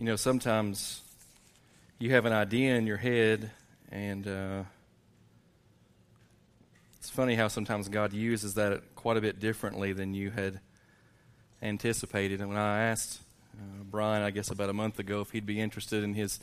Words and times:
You 0.00 0.04
know, 0.04 0.14
sometimes 0.14 1.00
you 1.98 2.12
have 2.12 2.24
an 2.24 2.32
idea 2.32 2.76
in 2.76 2.86
your 2.86 2.98
head, 2.98 3.50
and 3.90 4.28
uh, 4.28 4.62
it's 6.98 7.10
funny 7.10 7.34
how 7.34 7.48
sometimes 7.48 7.88
God 7.88 8.12
uses 8.12 8.54
that 8.54 8.94
quite 8.94 9.16
a 9.16 9.20
bit 9.20 9.40
differently 9.40 9.92
than 9.92 10.14
you 10.14 10.30
had 10.30 10.60
anticipated. 11.60 12.38
And 12.38 12.50
when 12.50 12.58
I 12.58 12.84
asked 12.84 13.20
uh, 13.56 13.82
Brian, 13.90 14.22
I 14.22 14.30
guess 14.30 14.52
about 14.52 14.70
a 14.70 14.72
month 14.72 15.00
ago, 15.00 15.20
if 15.20 15.32
he'd 15.32 15.46
be 15.46 15.60
interested 15.60 16.04
in 16.04 16.14
his 16.14 16.38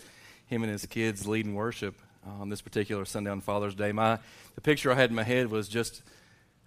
him 0.48 0.62
and 0.62 0.70
his 0.70 0.86
kids 0.86 1.26
leading 1.26 1.56
worship 1.56 1.96
on 2.28 2.50
this 2.50 2.62
particular 2.62 3.06
Sunday 3.06 3.32
on 3.32 3.40
Father's 3.40 3.74
Day, 3.74 3.94
my 3.94 4.20
the 4.56 4.62
picture 4.62 4.92
I 4.92 4.96
had 4.96 5.12
in 5.12 5.16
my 5.16 5.24
head 5.24 5.50
was 5.50 5.70
just 5.70 6.02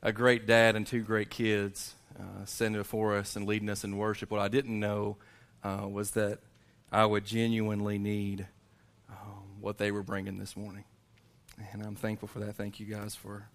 a 0.01 0.11
great 0.11 0.47
dad 0.47 0.75
and 0.75 0.87
two 0.87 1.03
great 1.03 1.29
kids 1.29 1.95
uh, 2.19 2.47
sending 2.47 2.81
before 2.81 3.15
us 3.19 3.37
and 3.37 3.47
leading 3.47 3.69
us 3.69 3.85
in 3.85 3.99
worship. 3.99 4.31
What 4.31 4.41
I 4.41 4.49
didn't 4.49 4.81
know 4.81 5.19
uh, 5.63 5.87
was 5.87 6.13
that 6.13 6.39
I 6.91 7.05
would 7.05 7.25
genuinely 7.25 7.99
need 7.99 8.47
um, 9.11 9.43
what 9.61 9.79
they 9.79 9.91
were 9.91 10.03
bringing 10.03 10.39
this 10.39 10.57
morning. 10.57 10.85
And 11.73 11.83
I'm 11.83 11.97
thankful 11.97 12.29
for 12.29 12.41
that. 12.41 12.55
Thank 12.55 12.81
you 12.81 12.87
guys 12.87 13.15
for, 13.15 13.49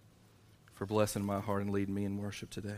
for 0.75 0.85
blessing 0.85 1.23
my 1.23 1.39
heart 1.39 1.61
and 1.61 1.71
leading 1.71 1.95
me 1.95 2.05
in 2.05 2.21
worship 2.21 2.49
today. 2.49 2.77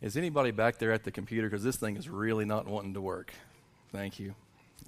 Is 0.00 0.16
anybody 0.16 0.52
back 0.52 0.78
there 0.78 0.92
at 0.92 1.04
the 1.04 1.10
computer? 1.10 1.48
Because 1.48 1.64
this 1.64 1.76
thing 1.76 1.96
is 1.96 2.08
really 2.08 2.44
not 2.44 2.66
wanting 2.66 2.94
to 2.94 3.00
work. 3.00 3.32
Thank 3.92 4.18
you. 4.18 4.34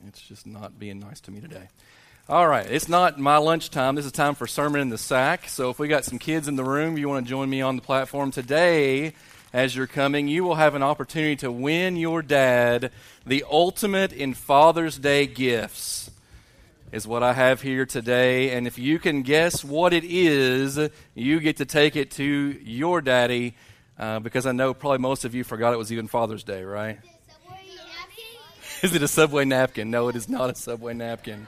It's 0.07 0.21
just 0.21 0.47
not 0.47 0.79
being 0.79 0.99
nice 0.99 1.21
to 1.23 1.31
me 1.31 1.41
today. 1.41 1.69
All 2.29 2.47
right, 2.47 2.67
it's 2.71 2.89
not 2.89 3.19
my 3.19 3.39
lunchtime. 3.39 3.97
This 3.97 4.07
is 4.07 4.13
time 4.13 4.37
for 4.37 4.47
Sermon 4.47 4.81
in 4.81 4.89
the 4.89 4.99
Sack. 4.99 5.49
So 5.49 5.69
if 5.71 5.81
we 5.81 5.89
got 5.89 6.05
some 6.05 6.19
kids 6.19 6.47
in 6.47 6.55
the 6.55 6.63
room, 6.63 6.97
you 6.97 7.09
want 7.09 7.27
to 7.27 7.29
join 7.29 7.51
me 7.51 7.61
on 7.61 7.75
the 7.75 7.83
platform 7.83 8.31
today 8.31 9.15
as 9.53 9.75
you're 9.75 9.87
coming, 9.87 10.29
you 10.29 10.45
will 10.45 10.55
have 10.55 10.75
an 10.75 10.83
opportunity 10.83 11.37
to 11.37 11.51
win 11.51 11.97
your 11.97 12.23
dad 12.23 12.93
the 13.27 13.45
ultimate 13.51 14.13
in 14.13 14.35
Father's 14.35 14.99
Day 14.99 15.27
gifts. 15.27 16.11
Is 16.93 17.07
what 17.07 17.23
I 17.23 17.35
have 17.35 17.63
here 17.63 17.87
today. 17.87 18.51
And 18.51 18.67
if 18.67 18.77
you 18.77 18.99
can 18.99 19.23
guess 19.23 19.65
what 19.65 19.93
it 19.93 20.03
is, 20.03 20.77
you 21.15 21.39
get 21.39 21.59
to 21.59 21.65
take 21.65 21.95
it 21.95 22.11
to 22.13 22.25
your 22.25 23.01
daddy 23.01 23.55
uh, 23.97 24.19
because 24.19 24.45
I 24.45 24.53
know 24.53 24.75
probably 24.75 24.99
most 24.99 25.25
of 25.25 25.35
you 25.35 25.45
forgot 25.45 25.73
it 25.73 25.77
was 25.77 25.93
even 25.93 26.09
Father's 26.09 26.43
Day, 26.43 26.65
right? 26.65 26.99
Is 28.83 28.95
it 28.95 29.03
a 29.03 29.09
Subway 29.09 29.45
napkin? 29.45 29.91
No, 29.91 30.09
it 30.09 30.17
is 30.17 30.29
not 30.29 30.51
a 30.51 30.55
Subway 30.55 30.95
napkin. 30.95 31.47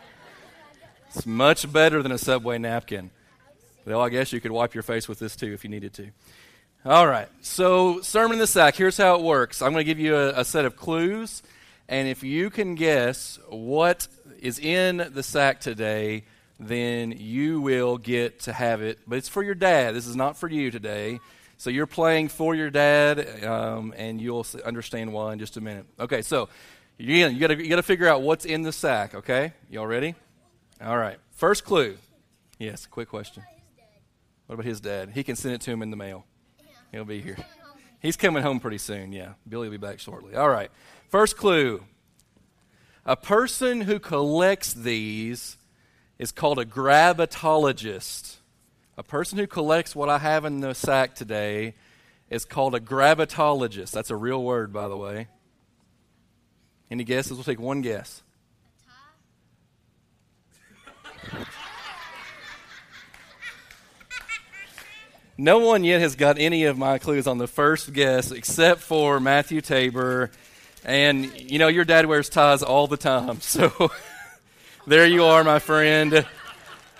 It's 1.08 1.26
much 1.26 1.72
better 1.72 2.02
than 2.02 2.12
a 2.12 2.18
Subway 2.18 2.58
napkin. 2.58 3.10
Though 3.84 4.00
I 4.00 4.10
guess 4.10 4.32
you 4.32 4.40
could 4.40 4.52
wipe 4.52 4.74
your 4.74 4.82
face 4.82 5.08
with 5.08 5.18
this 5.18 5.34
too 5.34 5.52
if 5.52 5.64
you 5.64 5.70
needed 5.70 5.94
to. 5.94 6.10
All 6.84 7.06
right. 7.06 7.28
So, 7.42 8.00
sermon 8.00 8.32
in 8.32 8.38
the 8.40 8.46
sack. 8.48 8.74
Here's 8.74 8.96
how 8.96 9.14
it 9.14 9.22
works. 9.22 9.62
I'm 9.62 9.70
going 9.70 9.82
to 9.82 9.84
give 9.84 10.00
you 10.00 10.16
a, 10.16 10.40
a 10.40 10.44
set 10.44 10.64
of 10.64 10.74
clues, 10.74 11.40
and 11.88 12.08
if 12.08 12.24
you 12.24 12.50
can 12.50 12.74
guess 12.74 13.38
what 13.48 14.08
is 14.40 14.58
in 14.58 14.96
the 14.96 15.22
sack 15.22 15.60
today, 15.60 16.24
then 16.58 17.12
you 17.12 17.60
will 17.60 17.98
get 17.98 18.40
to 18.40 18.52
have 18.52 18.82
it. 18.82 18.98
But 19.06 19.18
it's 19.18 19.28
for 19.28 19.44
your 19.44 19.54
dad. 19.54 19.94
This 19.94 20.08
is 20.08 20.16
not 20.16 20.36
for 20.36 20.48
you 20.48 20.72
today. 20.72 21.20
So 21.56 21.70
you're 21.70 21.86
playing 21.86 22.30
for 22.30 22.52
your 22.52 22.70
dad, 22.70 23.44
um, 23.44 23.94
and 23.96 24.20
you'll 24.20 24.44
understand 24.64 25.12
why 25.12 25.34
in 25.34 25.38
just 25.38 25.56
a 25.56 25.60
minute. 25.60 25.86
Okay. 26.00 26.22
So 26.22 26.48
you, 26.98 27.14
you 27.28 27.38
got 27.38 27.56
you 27.56 27.76
to 27.76 27.82
figure 27.84 28.08
out 28.08 28.22
what's 28.22 28.44
in 28.44 28.62
the 28.62 28.72
sack. 28.72 29.14
Okay. 29.14 29.52
Y'all 29.70 29.86
ready? 29.86 30.16
All 30.84 30.98
right. 30.98 31.18
First 31.30 31.64
clue. 31.64 31.96
Yes, 32.58 32.86
quick 32.86 33.08
question. 33.08 33.44
What 34.46 34.54
about 34.54 34.66
his 34.66 34.80
dad? 34.80 35.10
He 35.14 35.22
can 35.22 35.36
send 35.36 35.54
it 35.54 35.60
to 35.60 35.70
him 35.70 35.82
in 35.82 35.90
the 35.90 35.96
mail. 35.96 36.24
He'll 36.92 37.04
be 37.04 37.20
here. 37.20 37.38
He's 38.00 38.16
coming 38.16 38.42
home 38.42 38.60
pretty 38.60 38.78
soon, 38.78 39.12
yeah. 39.12 39.32
Billy 39.48 39.68
will 39.68 39.78
be 39.78 39.78
back 39.78 39.98
shortly. 39.98 40.34
All 40.34 40.48
right. 40.48 40.70
First 41.08 41.36
clue. 41.36 41.82
A 43.04 43.16
person 43.16 43.80
who 43.80 43.98
collects 43.98 44.72
these 44.72 45.56
is 46.18 46.30
called 46.30 46.58
a 46.58 46.64
grabatologist. 46.64 48.36
A 48.96 49.02
person 49.02 49.38
who 49.38 49.46
collects 49.46 49.96
what 49.96 50.08
I 50.08 50.18
have 50.18 50.44
in 50.44 50.60
the 50.60 50.74
sack 50.74 51.14
today 51.14 51.74
is 52.28 52.44
called 52.44 52.74
a 52.74 52.80
grabatologist. 52.80 53.90
That's 53.90 54.10
a 54.10 54.16
real 54.16 54.42
word, 54.42 54.72
by 54.72 54.88
the 54.88 54.96
way. 54.96 55.28
Any 56.90 57.04
guesses? 57.04 57.32
We'll 57.32 57.44
take 57.44 57.58
one 57.58 57.80
guess. 57.80 58.22
No 65.42 65.58
one 65.58 65.82
yet 65.82 66.00
has 66.00 66.14
got 66.14 66.38
any 66.38 66.66
of 66.66 66.78
my 66.78 66.98
clues 66.98 67.26
on 67.26 67.38
the 67.38 67.48
first 67.48 67.92
guess 67.92 68.30
except 68.30 68.80
for 68.80 69.18
Matthew 69.18 69.60
Tabor. 69.60 70.30
And, 70.84 71.32
you 71.36 71.58
know, 71.58 71.66
your 71.66 71.84
dad 71.84 72.06
wears 72.06 72.28
ties 72.28 72.62
all 72.62 72.86
the 72.86 72.96
time. 72.96 73.40
So 73.40 73.90
there 74.86 75.04
you 75.04 75.24
are, 75.24 75.42
my 75.42 75.58
friend. 75.58 76.24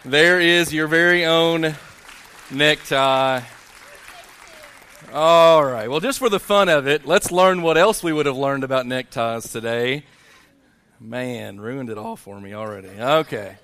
There 0.05 0.41
is 0.41 0.75
your 0.75 0.89
very 0.89 1.25
own 1.25 1.77
necktie. 2.51 3.43
All 5.13 5.65
right. 5.65 5.89
Well, 5.89 6.01
just 6.01 6.19
for 6.19 6.29
the 6.29 6.41
fun 6.41 6.69
of 6.69 6.89
it, 6.89 7.07
let's 7.07 7.31
learn 7.31 7.63
what 7.63 7.79
else 7.79 8.03
we 8.03 8.13
would 8.13 8.27
have 8.27 8.37
learned 8.37 8.65
about 8.65 8.87
neckties 8.87 9.53
today. 9.53 10.03
Man, 10.99 11.61
ruined 11.61 11.91
it 11.91 11.97
all 11.97 12.17
for 12.17 12.41
me 12.41 12.55
already. 12.55 12.89
Okay. 12.89 13.55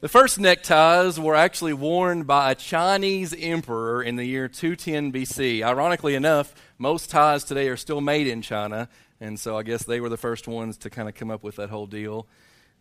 The 0.00 0.08
first 0.08 0.38
neckties 0.38 1.18
were 1.18 1.34
actually 1.34 1.72
worn 1.72 2.22
by 2.22 2.52
a 2.52 2.54
Chinese 2.54 3.34
emperor 3.36 4.00
in 4.00 4.14
the 4.14 4.24
year 4.24 4.46
210 4.46 5.10
BC. 5.10 5.64
Ironically 5.64 6.14
enough, 6.14 6.54
most 6.78 7.10
ties 7.10 7.42
today 7.42 7.66
are 7.66 7.76
still 7.76 8.00
made 8.00 8.28
in 8.28 8.40
China, 8.40 8.88
and 9.20 9.40
so 9.40 9.58
I 9.58 9.64
guess 9.64 9.82
they 9.82 10.00
were 10.00 10.08
the 10.08 10.16
first 10.16 10.46
ones 10.46 10.76
to 10.78 10.88
kind 10.88 11.08
of 11.08 11.16
come 11.16 11.32
up 11.32 11.42
with 11.42 11.56
that 11.56 11.70
whole 11.70 11.88
deal. 11.88 12.28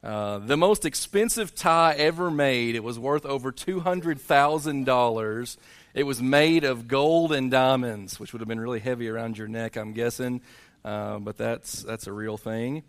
Uh, 0.04 0.38
the 0.38 0.58
most 0.58 0.86
expensive 0.86 1.56
tie 1.56 1.96
ever 1.96 2.30
made, 2.30 2.76
it 2.76 2.84
was 2.84 3.00
worth 3.00 3.26
over 3.26 3.52
$200,000. 3.52 5.58
It 5.96 6.04
was 6.04 6.22
made 6.22 6.66
of 6.66 6.88
gold 6.88 7.34
and 7.34 7.50
diamonds, 7.50 8.20
which 8.20 8.32
would 8.32 8.42
have 8.42 8.48
been 8.48 8.60
really 8.60 8.80
heavy 8.80 9.10
around 9.10 9.40
your 9.40 9.48
neck, 9.48 9.76
I'm 9.76 9.94
guessing, 9.94 10.42
uh, 10.86 11.18
but 11.18 11.36
that's, 11.36 11.82
that's 11.82 12.06
a 12.06 12.14
real 12.14 12.38
thing. 12.38 12.84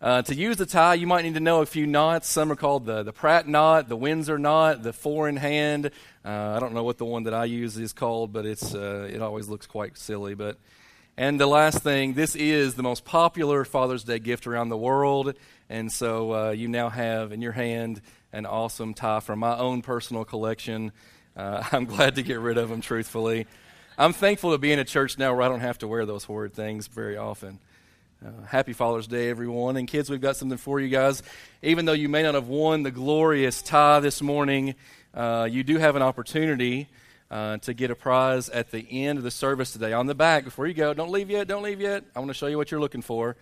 Uh, 0.00 0.20
to 0.22 0.34
use 0.34 0.56
the 0.56 0.66
tie, 0.66 0.94
you 0.94 1.06
might 1.06 1.22
need 1.22 1.34
to 1.34 1.40
know 1.40 1.62
a 1.62 1.66
few 1.66 1.86
knots. 1.86 2.28
Some 2.28 2.52
are 2.52 2.56
called 2.56 2.84
the, 2.84 3.02
the 3.02 3.12
Pratt 3.12 3.48
knot, 3.48 3.88
the 3.88 3.96
Windsor 3.96 4.38
knot, 4.38 4.82
the 4.82 4.92
four 4.92 5.28
in 5.28 5.36
hand. 5.36 5.90
Uh, 6.24 6.54
I 6.56 6.60
don't 6.60 6.74
know 6.74 6.84
what 6.84 6.98
the 6.98 7.04
one 7.04 7.22
that 7.22 7.32
I 7.32 7.46
use 7.46 7.78
is 7.78 7.92
called, 7.92 8.32
but 8.32 8.44
it's, 8.44 8.74
uh, 8.74 9.08
it 9.10 9.22
always 9.22 9.48
looks 9.48 9.66
quite 9.66 9.96
silly. 9.96 10.34
But 10.34 10.58
And 11.16 11.40
the 11.40 11.46
last 11.46 11.82
thing, 11.82 12.14
this 12.14 12.36
is 12.36 12.74
the 12.74 12.82
most 12.82 13.04
popular 13.04 13.64
Father's 13.64 14.04
Day 14.04 14.18
gift 14.18 14.46
around 14.46 14.68
the 14.68 14.76
world. 14.76 15.34
And 15.70 15.90
so 15.90 16.34
uh, 16.34 16.50
you 16.50 16.68
now 16.68 16.90
have 16.90 17.32
in 17.32 17.40
your 17.40 17.52
hand 17.52 18.02
an 18.32 18.44
awesome 18.46 18.92
tie 18.94 19.20
from 19.20 19.38
my 19.38 19.56
own 19.56 19.80
personal 19.80 20.24
collection. 20.24 20.92
Uh, 21.36 21.62
I'm 21.72 21.86
glad 21.86 22.16
to 22.16 22.22
get 22.22 22.40
rid 22.40 22.58
of 22.58 22.68
them, 22.68 22.80
truthfully. 22.80 23.46
I'm 23.96 24.12
thankful 24.12 24.50
to 24.52 24.58
be 24.58 24.72
in 24.72 24.80
a 24.80 24.84
church 24.84 25.18
now 25.18 25.32
where 25.32 25.42
I 25.42 25.48
don't 25.48 25.60
have 25.60 25.78
to 25.78 25.88
wear 25.88 26.04
those 26.04 26.24
horrid 26.24 26.52
things 26.52 26.88
very 26.88 27.16
often. 27.16 27.60
Uh, 28.24 28.30
happy 28.46 28.72
Father's 28.72 29.06
Day, 29.06 29.28
everyone. 29.28 29.76
And 29.76 29.86
kids, 29.86 30.08
we've 30.08 30.18
got 30.18 30.34
something 30.36 30.56
for 30.56 30.80
you 30.80 30.88
guys. 30.88 31.22
Even 31.62 31.84
though 31.84 31.92
you 31.92 32.08
may 32.08 32.22
not 32.22 32.32
have 32.32 32.48
won 32.48 32.82
the 32.82 32.90
glorious 32.90 33.60
tie 33.60 34.00
this 34.00 34.22
morning, 34.22 34.76
uh, 35.12 35.46
you 35.50 35.62
do 35.62 35.76
have 35.76 35.94
an 35.94 36.00
opportunity 36.00 36.88
uh, 37.30 37.58
to 37.58 37.74
get 37.74 37.90
a 37.90 37.94
prize 37.94 38.48
at 38.48 38.70
the 38.70 39.04
end 39.04 39.18
of 39.18 39.24
the 39.24 39.30
service 39.30 39.72
today. 39.72 39.92
On 39.92 40.06
the 40.06 40.14
back, 40.14 40.44
before 40.44 40.66
you 40.66 40.72
go, 40.72 40.94
don't 40.94 41.10
leave 41.10 41.28
yet, 41.28 41.48
don't 41.48 41.62
leave 41.62 41.82
yet. 41.82 42.02
I 42.16 42.18
want 42.18 42.30
to 42.30 42.34
show 42.34 42.46
you 42.46 42.56
what 42.56 42.70
you're 42.70 42.80
looking 42.80 43.02
for. 43.02 43.36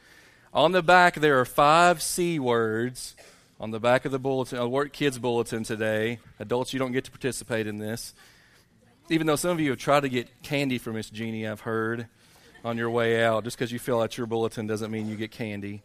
On 0.52 0.72
the 0.72 0.82
back, 0.82 1.14
there 1.14 1.38
are 1.38 1.44
five 1.44 2.02
C 2.02 2.40
words 2.40 3.14
on 3.60 3.70
the 3.70 3.78
back 3.78 4.04
of 4.04 4.10
the 4.10 4.18
bulletin, 4.18 4.58
uh, 4.58 4.66
Work 4.66 4.92
Kids 4.92 5.16
Bulletin 5.16 5.62
today. 5.62 6.18
Adults, 6.40 6.72
you 6.72 6.80
don't 6.80 6.90
get 6.90 7.04
to 7.04 7.12
participate 7.12 7.68
in 7.68 7.78
this. 7.78 8.14
Even 9.10 9.28
though 9.28 9.36
some 9.36 9.52
of 9.52 9.60
you 9.60 9.70
have 9.70 9.78
tried 9.78 10.00
to 10.00 10.08
get 10.08 10.42
candy 10.42 10.78
from 10.78 10.94
Miss 10.94 11.08
Jeannie, 11.08 11.46
I've 11.46 11.60
heard 11.60 12.08
on 12.64 12.76
your 12.76 12.90
way 12.90 13.24
out. 13.24 13.44
Just 13.44 13.56
because 13.56 13.72
you 13.72 13.78
fill 13.78 14.00
out 14.00 14.16
your 14.16 14.26
bulletin 14.26 14.66
doesn't 14.66 14.90
mean 14.90 15.08
you 15.08 15.16
get 15.16 15.30
candy. 15.30 15.82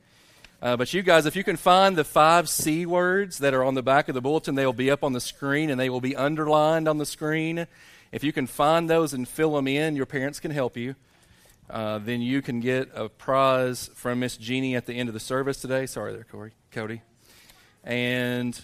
Uh, 0.61 0.75
but 0.75 0.93
you 0.93 1.03
guys, 1.03 1.25
if 1.25 1.35
you 1.35 1.43
can 1.43 1.55
find 1.55 1.95
the 1.95 2.03
five 2.03 2.49
C 2.49 2.85
words 2.85 3.39
that 3.39 3.53
are 3.53 3.63
on 3.63 3.75
the 3.75 3.83
back 3.83 4.09
of 4.09 4.15
the 4.15 4.21
bulletin, 4.21 4.55
they 4.55 4.65
will 4.65 4.73
be 4.73 4.89
up 4.89 5.03
on 5.03 5.13
the 5.13 5.21
screen 5.21 5.69
and 5.69 5.79
they 5.79 5.89
will 5.89 6.01
be 6.01 6.15
underlined 6.15 6.87
on 6.87 6.97
the 6.97 7.05
screen. 7.05 7.67
If 8.11 8.23
you 8.23 8.33
can 8.33 8.47
find 8.47 8.89
those 8.89 9.13
and 9.13 9.27
fill 9.27 9.53
them 9.53 9.67
in, 9.67 9.95
your 9.95 10.05
parents 10.05 10.39
can 10.39 10.51
help 10.51 10.75
you. 10.75 10.95
Uh, 11.69 11.99
then 11.99 12.21
you 12.21 12.41
can 12.41 12.59
get 12.59 12.89
a 12.95 13.09
prize 13.09 13.89
from 13.93 14.21
Miss 14.21 14.37
Jeannie 14.37 14.75
at 14.75 14.85
the 14.85 14.93
end 14.93 15.09
of 15.09 15.13
the 15.13 15.19
service 15.19 15.61
today. 15.61 15.85
Sorry 15.85 16.13
there, 16.13 16.23
Corey, 16.23 16.53
Cody. 16.71 17.01
And 17.83 18.59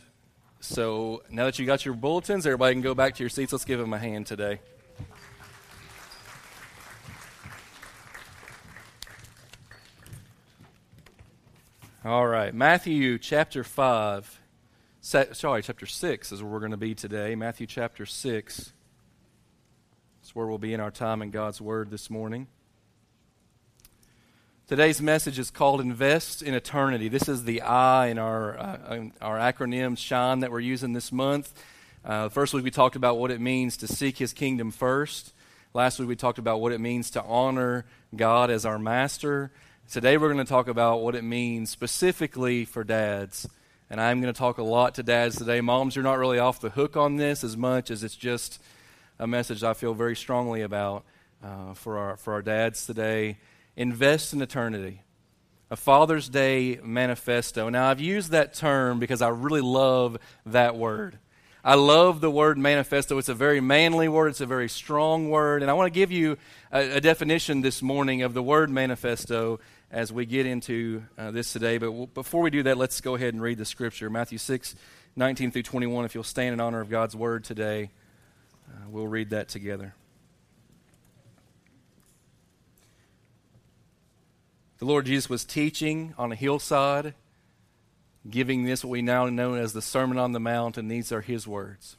so 0.62 1.22
now 1.30 1.46
that 1.46 1.60
you 1.60 1.66
got 1.66 1.86
your 1.86 1.94
bulletins, 1.94 2.48
everybody 2.48 2.74
can 2.74 2.82
go 2.82 2.96
back 2.96 3.16
to 3.16 3.24
your 3.24 3.30
seats. 3.30 3.52
Let's 3.52 3.66
give 3.66 3.80
them 3.80 3.94
a 3.94 4.00
hand 4.00 4.26
today. 4.26 4.62
All 12.06 12.28
right, 12.28 12.54
Matthew 12.54 13.18
chapter 13.18 13.64
5, 13.64 14.42
sorry, 15.00 15.64
chapter 15.64 15.86
6 15.86 16.34
is 16.34 16.44
where 16.44 16.52
we're 16.52 16.60
going 16.60 16.72
to 16.72 16.78
be 16.78 16.94
today. 16.94 17.34
Matthew 17.34 17.66
chapter 17.66 18.06
6 18.06 18.74
is 20.22 20.36
where 20.36 20.46
we'll 20.46 20.58
be 20.58 20.74
in 20.74 20.82
our 20.82 20.92
time 20.92 21.22
in 21.22 21.32
God's 21.32 21.62
Word 21.62 21.92
this 21.92 22.10
morning. 22.10 22.48
Today's 24.68 25.02
message 25.02 25.40
is 25.40 25.50
called 25.50 25.80
Invest 25.80 26.42
in 26.42 26.54
Eternity. 26.54 27.08
This 27.08 27.30
is 27.30 27.46
the 27.46 27.62
I 27.62 28.08
in 28.08 28.20
our, 28.20 28.60
uh, 28.60 29.06
our 29.22 29.38
acronym 29.38 29.98
SHINE 29.98 30.42
that 30.42 30.52
we're 30.52 30.60
using 30.60 30.92
this 30.92 31.10
month. 31.10 31.54
Uh, 32.04 32.28
first 32.28 32.54
week 32.54 32.66
we 32.66 32.72
talked 32.72 32.98
about 32.98 33.18
what 33.18 33.32
it 33.32 33.40
means 33.40 33.78
to 33.78 33.88
seek 33.88 34.18
His 34.18 34.34
kingdom 34.34 34.72
first. 34.72 35.34
Last 35.74 36.00
week 36.00 36.10
we 36.10 36.18
talked 36.18 36.38
about 36.38 36.60
what 36.60 36.74
it 36.74 36.82
means 36.82 37.12
to 37.12 37.24
honor 37.24 37.86
God 38.14 38.52
as 38.52 38.66
our 38.66 38.78
master. 38.78 39.54
Today 39.92 40.18
we're 40.18 40.34
going 40.34 40.44
to 40.44 40.50
talk 40.50 40.70
about 40.70 41.02
what 41.02 41.14
it 41.14 41.24
means 41.24 41.70
specifically 41.70 42.66
for 42.66 42.84
dads. 42.84 43.48
And 43.90 44.02
I'm 44.02 44.22
going 44.22 44.34
to 44.34 44.38
talk 44.38 44.58
a 44.58 44.64
lot 44.64 44.96
to 44.96 45.04
dads 45.04 45.38
today. 45.38 45.62
Moms, 45.62 45.96
you're 45.96 46.04
not 46.04 46.18
really 46.18 46.40
off 46.40 46.62
the 46.62 46.72
hook 46.72 46.98
on 46.98 47.18
this 47.18 47.44
as 47.44 47.56
much 47.56 47.92
as 47.92 48.04
it's 48.04 48.16
just 48.16 48.60
a 49.20 49.28
message 49.28 49.64
I 49.64 49.74
feel 49.74 49.94
very 49.94 50.16
strongly 50.16 50.62
about 50.62 51.04
uh, 51.44 51.74
for, 51.76 52.00
our, 52.00 52.18
for 52.18 52.34
our 52.34 52.42
dads 52.42 52.88
today. 52.88 53.38
Invest 53.76 54.34
in 54.34 54.42
eternity. 54.42 55.02
A 55.70 55.76
Father's 55.76 56.28
Day 56.28 56.80
manifesto. 56.82 57.70
Now, 57.70 57.90
I've 57.90 58.02
used 58.02 58.32
that 58.32 58.56
term 58.56 59.00
because 59.00 59.22
I 59.22 59.30
really 59.30 59.62
love 59.62 60.18
that 60.46 60.76
word. 60.76 61.20
I 61.66 61.76
love 61.76 62.20
the 62.20 62.30
word 62.30 62.58
manifesto. 62.58 63.18
It's 63.18 63.30
a 63.30 63.34
very 63.34 63.62
manly 63.62 64.10
word, 64.10 64.28
it's 64.28 64.42
a 64.42 64.46
very 64.46 64.68
strong 64.68 65.30
word. 65.30 65.62
And 65.62 65.72
I 65.72 65.74
want 65.76 65.94
to 65.94 65.98
give 65.98 66.12
you 66.12 66.38
a, 66.74 66.98
a 66.98 67.02
definition 67.02 67.62
this 67.62 67.82
morning 67.82 68.24
of 68.24 68.34
the 68.34 68.42
word 68.42 68.70
manifesto 68.70 69.60
as 69.92 70.12
we 70.12 70.26
get 70.26 70.48
into 70.48 71.04
uh, 71.18 71.30
this 71.30 71.54
today. 71.54 71.78
But 71.78 71.88
w- 71.88 72.08
before 72.08 72.42
we 72.42 72.50
do 72.50 72.64
that, 72.64 72.78
let's 72.78 73.00
go 73.00 73.14
ahead 73.14 73.34
and 73.34 73.42
read 73.42 73.60
the 73.60 73.66
scripture 73.66 74.10
Matthew 74.10 74.40
6, 74.40 74.76
19 75.16 75.52
through 75.52 75.64
21. 75.64 76.06
If 76.06 76.16
you'll 76.16 76.24
stand 76.24 76.54
in 76.54 76.60
honor 76.60 76.82
of 76.82 76.90
God's 76.90 77.16
word 77.16 77.44
today, 77.44 77.92
uh, 78.68 78.90
we'll 78.90 79.08
read 79.08 79.30
that 79.30 79.50
together. 79.50 79.94
The 84.80 84.86
Lord 84.86 85.06
Jesus 85.06 85.30
was 85.30 85.46
teaching 85.46 86.16
on 86.18 86.32
a 86.32 86.36
hillside, 86.36 87.14
giving 88.28 88.64
this 88.64 88.84
what 88.84 88.90
we 88.90 89.04
now 89.04 89.28
know 89.28 89.54
as 89.54 89.74
the 89.74 89.82
Sermon 89.82 90.18
on 90.18 90.32
the 90.32 90.40
Mount, 90.40 90.80
and 90.80 90.90
these 90.90 91.12
are 91.12 91.22
his 91.22 91.48
words. 91.48 91.98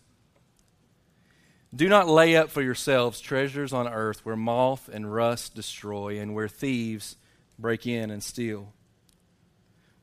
Do 1.74 1.88
not 1.88 2.08
lay 2.08 2.36
up 2.36 2.50
for 2.50 2.62
yourselves 2.62 3.20
treasures 3.20 3.72
on 3.72 3.88
earth 3.88 4.24
where 4.24 4.36
moth 4.36 4.88
and 4.88 5.12
rust 5.12 5.54
destroy 5.54 6.20
and 6.20 6.34
where 6.34 6.46
thieves 6.46 7.16
break 7.58 7.86
in 7.86 8.10
and 8.10 8.22
steal. 8.22 8.72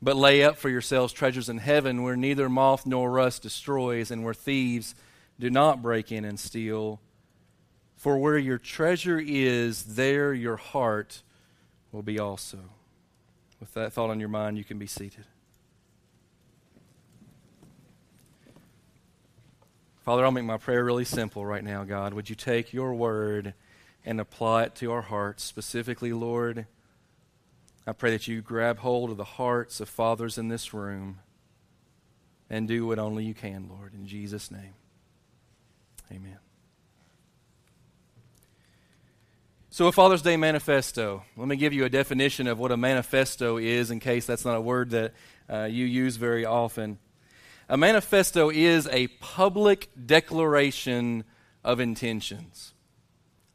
But 0.02 0.18
lay 0.18 0.44
up 0.44 0.58
for 0.58 0.70
yourselves 0.70 1.14
treasures 1.14 1.48
in 1.48 1.60
heaven 1.60 2.04
where 2.04 2.18
neither 2.18 2.50
moth 2.50 2.86
nor 2.86 3.10
rust 3.10 3.44
destroys 3.44 4.12
and 4.12 4.24
where 4.24 4.34
thieves 4.34 4.96
do 5.40 5.50
not 5.50 5.82
break 5.82 6.12
in 6.12 6.26
and 6.26 6.40
steal. 6.40 7.00
For 7.96 8.18
where 8.18 8.38
your 8.38 8.58
treasure 8.58 9.22
is, 9.24 9.96
there 9.96 10.34
your 10.34 10.58
heart 10.58 11.22
will 11.92 12.02
be 12.02 12.20
also. 12.20 12.58
With 13.60 13.74
that 13.76 13.94
thought 13.94 14.10
on 14.10 14.20
your 14.20 14.30
mind, 14.30 14.58
you 14.58 14.64
can 14.64 14.80
be 14.80 14.88
seated. 14.88 15.26
Father, 20.04 20.26
I'll 20.26 20.32
make 20.32 20.46
my 20.46 20.58
prayer 20.58 20.84
really 20.84 21.06
simple 21.06 21.46
right 21.46 21.64
now, 21.64 21.84
God. 21.84 22.16
Would 22.16 22.28
you 22.28 22.36
take 22.36 22.74
your 22.74 22.94
word 22.96 23.54
and 24.04 24.20
apply 24.20 24.64
it 24.64 24.76
to 24.76 24.92
our 24.92 25.04
hearts? 25.04 25.44
Specifically, 25.44 26.12
Lord, 26.12 26.66
I 27.86 27.94
pray 27.94 28.10
that 28.12 28.28
you 28.28 28.42
grab 28.42 28.80
hold 28.80 29.12
of 29.12 29.18
the 29.18 29.24
hearts 29.24 29.80
of 29.80 29.88
fathers 29.88 30.40
in 30.40 30.48
this 30.48 30.74
room 30.74 31.20
and 32.50 32.68
do 32.68 32.88
what 32.88 32.98
only 32.98 33.26
you 33.26 33.36
can, 33.36 33.70
Lord. 33.70 33.94
In 33.94 34.08
Jesus' 34.08 34.50
name, 34.50 34.74
amen. 36.12 36.40
So, 39.70 39.88
a 39.88 39.92
Father's 39.92 40.24
Day 40.24 40.36
manifesto. 40.36 41.24
Let 41.38 41.48
me 41.48 41.56
give 41.56 41.74
you 41.74 41.86
a 41.86 41.90
definition 41.90 42.48
of 42.48 42.58
what 42.58 42.72
a 42.72 42.78
manifesto 42.78 43.58
is 43.58 43.92
in 43.92 44.00
case 44.00 44.26
that's 44.26 44.46
not 44.46 44.56
a 44.56 44.62
word 44.62 44.90
that 44.90 45.14
uh, 45.48 45.64
you 45.66 45.86
use 45.86 46.16
very 46.16 46.44
often. 46.44 46.98
A 47.72 47.78
manifesto 47.78 48.50
is 48.50 48.86
a 48.92 49.08
public 49.08 49.88
declaration 50.06 51.24
of 51.64 51.80
intentions. 51.80 52.74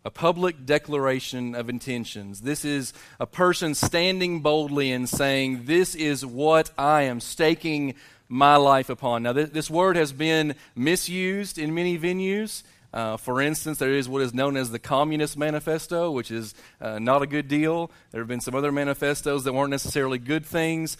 A 0.06 0.10
public 0.10 0.64
declaration 0.64 1.54
of 1.54 1.68
intentions. 1.68 2.40
This 2.40 2.64
is 2.64 2.94
a 3.20 3.26
person 3.26 3.74
standing 3.74 4.40
boldly 4.40 4.90
and 4.90 5.06
saying, 5.06 5.66
This 5.66 5.94
is 5.94 6.24
what 6.24 6.70
I 6.78 7.02
am 7.02 7.20
staking 7.20 7.94
my 8.26 8.56
life 8.56 8.88
upon. 8.88 9.24
Now, 9.24 9.34
th- 9.34 9.50
this 9.50 9.68
word 9.68 9.96
has 9.96 10.14
been 10.14 10.54
misused 10.74 11.58
in 11.58 11.74
many 11.74 11.98
venues. 11.98 12.62
Uh, 12.94 13.19
for 13.19 13.42
instance, 13.42 13.76
there 13.76 13.92
is 13.92 14.08
what 14.08 14.22
is 14.22 14.32
known 14.32 14.56
as 14.56 14.70
the 14.70 14.78
Communist 14.78 15.36
Manifesto, 15.36 16.10
which 16.10 16.30
is 16.30 16.54
uh, 16.80 16.98
not 16.98 17.20
a 17.20 17.26
good 17.26 17.48
deal. 17.48 17.90
There 18.12 18.22
have 18.22 18.28
been 18.28 18.40
some 18.40 18.54
other 18.54 18.72
manifestos 18.72 19.44
that 19.44 19.52
weren't 19.52 19.69
necessarily 19.69 20.16
good 20.16 20.46
things. 20.46 20.96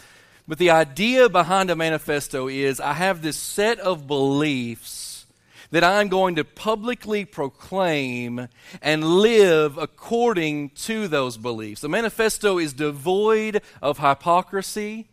But 0.49 0.59
the 0.59 0.71
idea 0.71 1.29
behind 1.29 1.71
a 1.71 1.77
manifesto 1.77 2.49
is 2.49 2.79
I 2.79 2.93
have 2.93 3.23
this 3.23 3.37
set 3.37 3.81
of 3.81 4.07
beliefs 4.07 5.27
that 5.71 5.83
I'm 5.83 6.09
going 6.09 6.37
to 6.37 6.45
publicly 6.45 7.25
proclaim 7.25 8.49
and 8.81 9.05
live 9.05 9.77
according 9.77 10.71
to 10.71 11.09
those 11.09 11.37
beliefs. 11.37 11.83
A 11.83 11.89
manifesto 11.89 12.59
is 12.59 12.73
devoid 12.73 13.61
of 13.83 13.99
hypocrisy. 13.99 15.09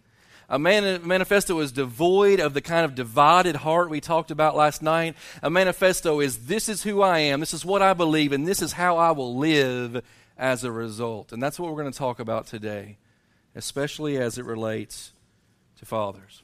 A 0.50 0.60
manifesto 0.60 1.60
is 1.62 1.72
devoid 1.72 2.40
of 2.40 2.54
the 2.54 2.62
kind 2.62 2.86
of 2.86 2.94
divided 2.94 3.56
heart 3.56 3.90
we 3.90 4.00
talked 4.00 4.30
about 4.30 4.56
last 4.56 4.84
night. 4.84 5.16
A 5.42 5.50
manifesto 5.50 6.20
is 6.20 6.46
this 6.46 6.70
is 6.70 6.84
who 6.84 7.02
I 7.02 7.20
am, 7.20 7.40
this 7.40 7.56
is 7.56 7.66
what 7.66 7.82
I 7.82 7.94
believe, 7.94 8.32
and 8.32 8.48
this 8.48 8.62
is 8.62 8.74
how 8.74 8.98
I 8.98 9.12
will 9.12 9.36
live 9.36 10.04
as 10.38 10.64
a 10.64 10.72
result. 10.72 11.32
And 11.32 11.42
that's 11.42 11.60
what 11.60 11.72
we're 11.72 11.82
going 11.82 11.92
to 11.92 11.98
talk 11.98 12.20
about 12.20 12.46
today, 12.46 12.98
especially 13.56 14.18
as 14.18 14.38
it 14.38 14.46
relates 14.46 15.13
to 15.84 15.90
fathers. 15.90 16.44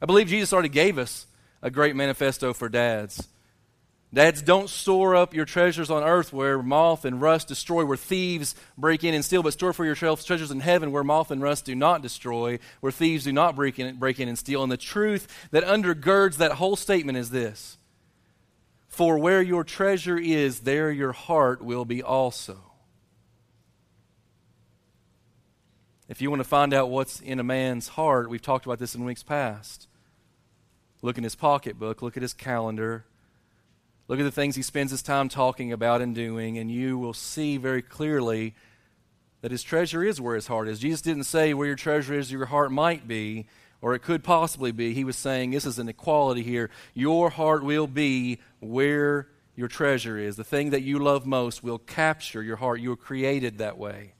I 0.00 0.06
believe 0.06 0.28
Jesus 0.28 0.52
already 0.52 0.68
gave 0.68 0.98
us 0.98 1.26
a 1.62 1.70
great 1.70 1.96
manifesto 1.96 2.52
for 2.52 2.68
dads. 2.68 3.26
Dads, 4.12 4.40
don't 4.40 4.70
store 4.70 5.16
up 5.16 5.34
your 5.34 5.44
treasures 5.44 5.90
on 5.90 6.02
earth 6.02 6.32
where 6.32 6.62
moth 6.62 7.04
and 7.04 7.20
rust 7.20 7.48
destroy, 7.48 7.84
where 7.84 7.96
thieves 7.96 8.54
break 8.78 9.04
in 9.04 9.12
and 9.12 9.24
steal, 9.24 9.42
but 9.42 9.52
store 9.52 9.74
for 9.74 9.84
yourselves 9.84 10.24
treasures 10.24 10.50
in 10.50 10.60
heaven 10.60 10.92
where 10.92 11.04
moth 11.04 11.30
and 11.30 11.42
rust 11.42 11.66
do 11.66 11.74
not 11.74 12.00
destroy, 12.00 12.58
where 12.80 12.92
thieves 12.92 13.24
do 13.24 13.32
not 13.32 13.54
break 13.54 13.78
in, 13.78 13.96
break 13.96 14.18
in 14.18 14.28
and 14.28 14.38
steal. 14.38 14.62
And 14.62 14.72
the 14.72 14.78
truth 14.78 15.26
that 15.50 15.64
undergirds 15.64 16.36
that 16.36 16.52
whole 16.52 16.76
statement 16.76 17.18
is 17.18 17.30
this 17.30 17.76
For 18.88 19.18
where 19.18 19.42
your 19.42 19.64
treasure 19.64 20.18
is, 20.18 20.60
there 20.60 20.90
your 20.90 21.12
heart 21.12 21.60
will 21.60 21.84
be 21.84 22.02
also. 22.02 22.67
If 26.08 26.22
you 26.22 26.30
want 26.30 26.40
to 26.40 26.48
find 26.48 26.72
out 26.72 26.90
what's 26.90 27.20
in 27.20 27.38
a 27.38 27.44
man's 27.44 27.88
heart, 27.88 28.30
we've 28.30 28.42
talked 28.42 28.64
about 28.64 28.78
this 28.78 28.94
in 28.94 29.04
weeks 29.04 29.22
past. 29.22 29.88
Look 31.02 31.18
in 31.18 31.24
his 31.24 31.34
pocketbook, 31.34 32.02
look 32.02 32.16
at 32.16 32.22
his 32.22 32.34
calendar, 32.34 33.04
Look 34.08 34.18
at 34.18 34.22
the 34.22 34.30
things 34.30 34.56
he 34.56 34.62
spends 34.62 34.90
his 34.90 35.02
time 35.02 35.28
talking 35.28 35.70
about 35.70 36.00
and 36.00 36.14
doing, 36.14 36.56
and 36.56 36.70
you 36.70 36.96
will 36.96 37.12
see 37.12 37.58
very 37.58 37.82
clearly 37.82 38.54
that 39.42 39.50
his 39.50 39.62
treasure 39.62 40.02
is 40.02 40.18
where 40.18 40.34
his 40.34 40.46
heart 40.46 40.66
is. 40.66 40.80
Jesus 40.80 41.02
didn't 41.02 41.24
say 41.24 41.52
where 41.52 41.66
your 41.66 41.76
treasure 41.76 42.14
is, 42.14 42.32
your 42.32 42.46
heart 42.46 42.72
might 42.72 43.06
be, 43.06 43.46
or 43.82 43.94
it 43.94 44.00
could 44.00 44.24
possibly 44.24 44.72
be. 44.72 44.94
He 44.94 45.04
was 45.04 45.16
saying 45.16 45.50
this 45.50 45.66
is 45.66 45.78
an 45.78 45.90
equality 45.90 46.42
here. 46.42 46.70
Your 46.94 47.28
heart 47.28 47.62
will 47.62 47.86
be 47.86 48.38
where 48.60 49.28
your 49.54 49.68
treasure 49.68 50.16
is. 50.16 50.36
The 50.36 50.42
thing 50.42 50.70
that 50.70 50.82
you 50.82 50.98
love 50.98 51.26
most 51.26 51.62
will 51.62 51.78
capture 51.78 52.42
your 52.42 52.56
heart. 52.56 52.80
You 52.80 52.90
were 52.90 52.96
created 52.96 53.58
that 53.58 53.76
way. 53.76 54.14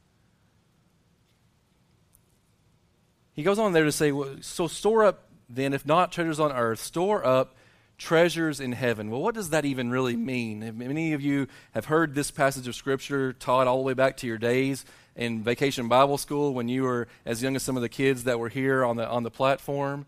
He 3.39 3.45
goes 3.45 3.61
on 3.61 3.73
there 3.73 3.85
to 3.85 3.93
say, 3.93 4.13
so 4.41 4.67
store 4.67 5.05
up 5.05 5.29
then, 5.49 5.73
if 5.73 5.87
not 5.87 6.11
treasures 6.11 6.41
on 6.41 6.51
earth, 6.51 6.81
store 6.81 7.25
up 7.25 7.55
treasures 7.97 8.59
in 8.59 8.73
heaven. 8.73 9.13
Well, 9.13 9.21
what 9.21 9.37
does 9.37 9.51
that 9.51 9.65
even 9.65 9.93
really 9.93 10.17
mean? 10.17 10.77
Many 10.77 11.13
of 11.13 11.23
you 11.23 11.47
have 11.71 11.85
heard 11.85 12.17
this 12.17 12.33
passage 12.33 12.67
of 12.67 12.75
Scripture 12.75 13.33
taught 13.33 13.69
all 13.69 13.77
the 13.77 13.85
way 13.85 13.95
back 13.95 14.17
to 14.17 14.27
your 14.27 14.39
days 14.39 14.85
in 15.15 15.45
vacation 15.45 15.87
Bible 15.87 16.19
school 16.19 16.53
when 16.53 16.69
you 16.69 16.83
were 16.83 17.07
as 17.25 17.41
young 17.41 17.55
as 17.55 17.63
some 17.63 17.77
of 17.77 17.83
the 17.83 17.89
kids 17.89 18.25
that 18.25 18.41
were 18.41 18.49
here 18.49 18.85
on 18.85 18.97
the, 18.97 19.09
on 19.09 19.23
the 19.23 19.31
platform. 19.31 20.05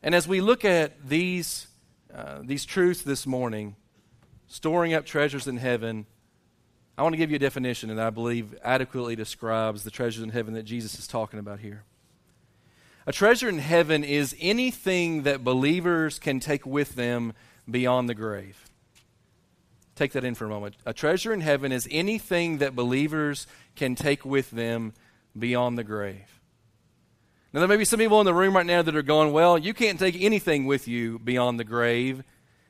And 0.00 0.14
as 0.14 0.28
we 0.28 0.40
look 0.40 0.64
at 0.64 1.04
these, 1.04 1.66
uh, 2.14 2.38
these 2.44 2.64
truths 2.64 3.02
this 3.02 3.26
morning, 3.26 3.74
storing 4.46 4.94
up 4.94 5.06
treasures 5.06 5.48
in 5.48 5.56
heaven, 5.56 6.06
I 6.96 7.02
want 7.02 7.14
to 7.14 7.18
give 7.18 7.30
you 7.30 7.36
a 7.36 7.40
definition 7.40 7.88
that 7.88 8.06
I 8.06 8.10
believe 8.10 8.54
adequately 8.62 9.16
describes 9.16 9.82
the 9.82 9.90
treasures 9.90 10.22
in 10.22 10.28
heaven 10.28 10.54
that 10.54 10.62
Jesus 10.62 10.96
is 11.00 11.08
talking 11.08 11.40
about 11.40 11.58
here. 11.58 11.82
A 13.06 13.12
treasure 13.12 13.48
in 13.48 13.58
heaven 13.58 14.04
is 14.04 14.36
anything 14.40 15.22
that 15.24 15.42
believers 15.42 16.18
can 16.18 16.38
take 16.38 16.64
with 16.64 16.94
them 16.94 17.32
beyond 17.68 18.08
the 18.08 18.14
grave. 18.14 18.64
Take 19.96 20.12
that 20.12 20.24
in 20.24 20.34
for 20.34 20.46
a 20.46 20.48
moment. 20.48 20.76
A 20.86 20.92
treasure 20.92 21.32
in 21.32 21.40
heaven 21.40 21.72
is 21.72 21.88
anything 21.90 22.58
that 22.58 22.76
believers 22.76 23.46
can 23.76 23.94
take 23.94 24.24
with 24.24 24.50
them 24.50 24.94
beyond 25.38 25.76
the 25.76 25.84
grave. 25.84 26.40
Now, 27.52 27.60
there 27.60 27.68
may 27.68 27.76
be 27.76 27.84
some 27.84 27.98
people 27.98 28.20
in 28.20 28.24
the 28.24 28.32
room 28.32 28.56
right 28.56 28.64
now 28.64 28.82
that 28.82 28.96
are 28.96 29.02
going, 29.02 29.32
Well, 29.32 29.58
you 29.58 29.74
can't 29.74 29.98
take 29.98 30.20
anything 30.20 30.64
with 30.64 30.88
you 30.88 31.18
beyond 31.18 31.60
the 31.60 31.64
grave. 31.64 32.22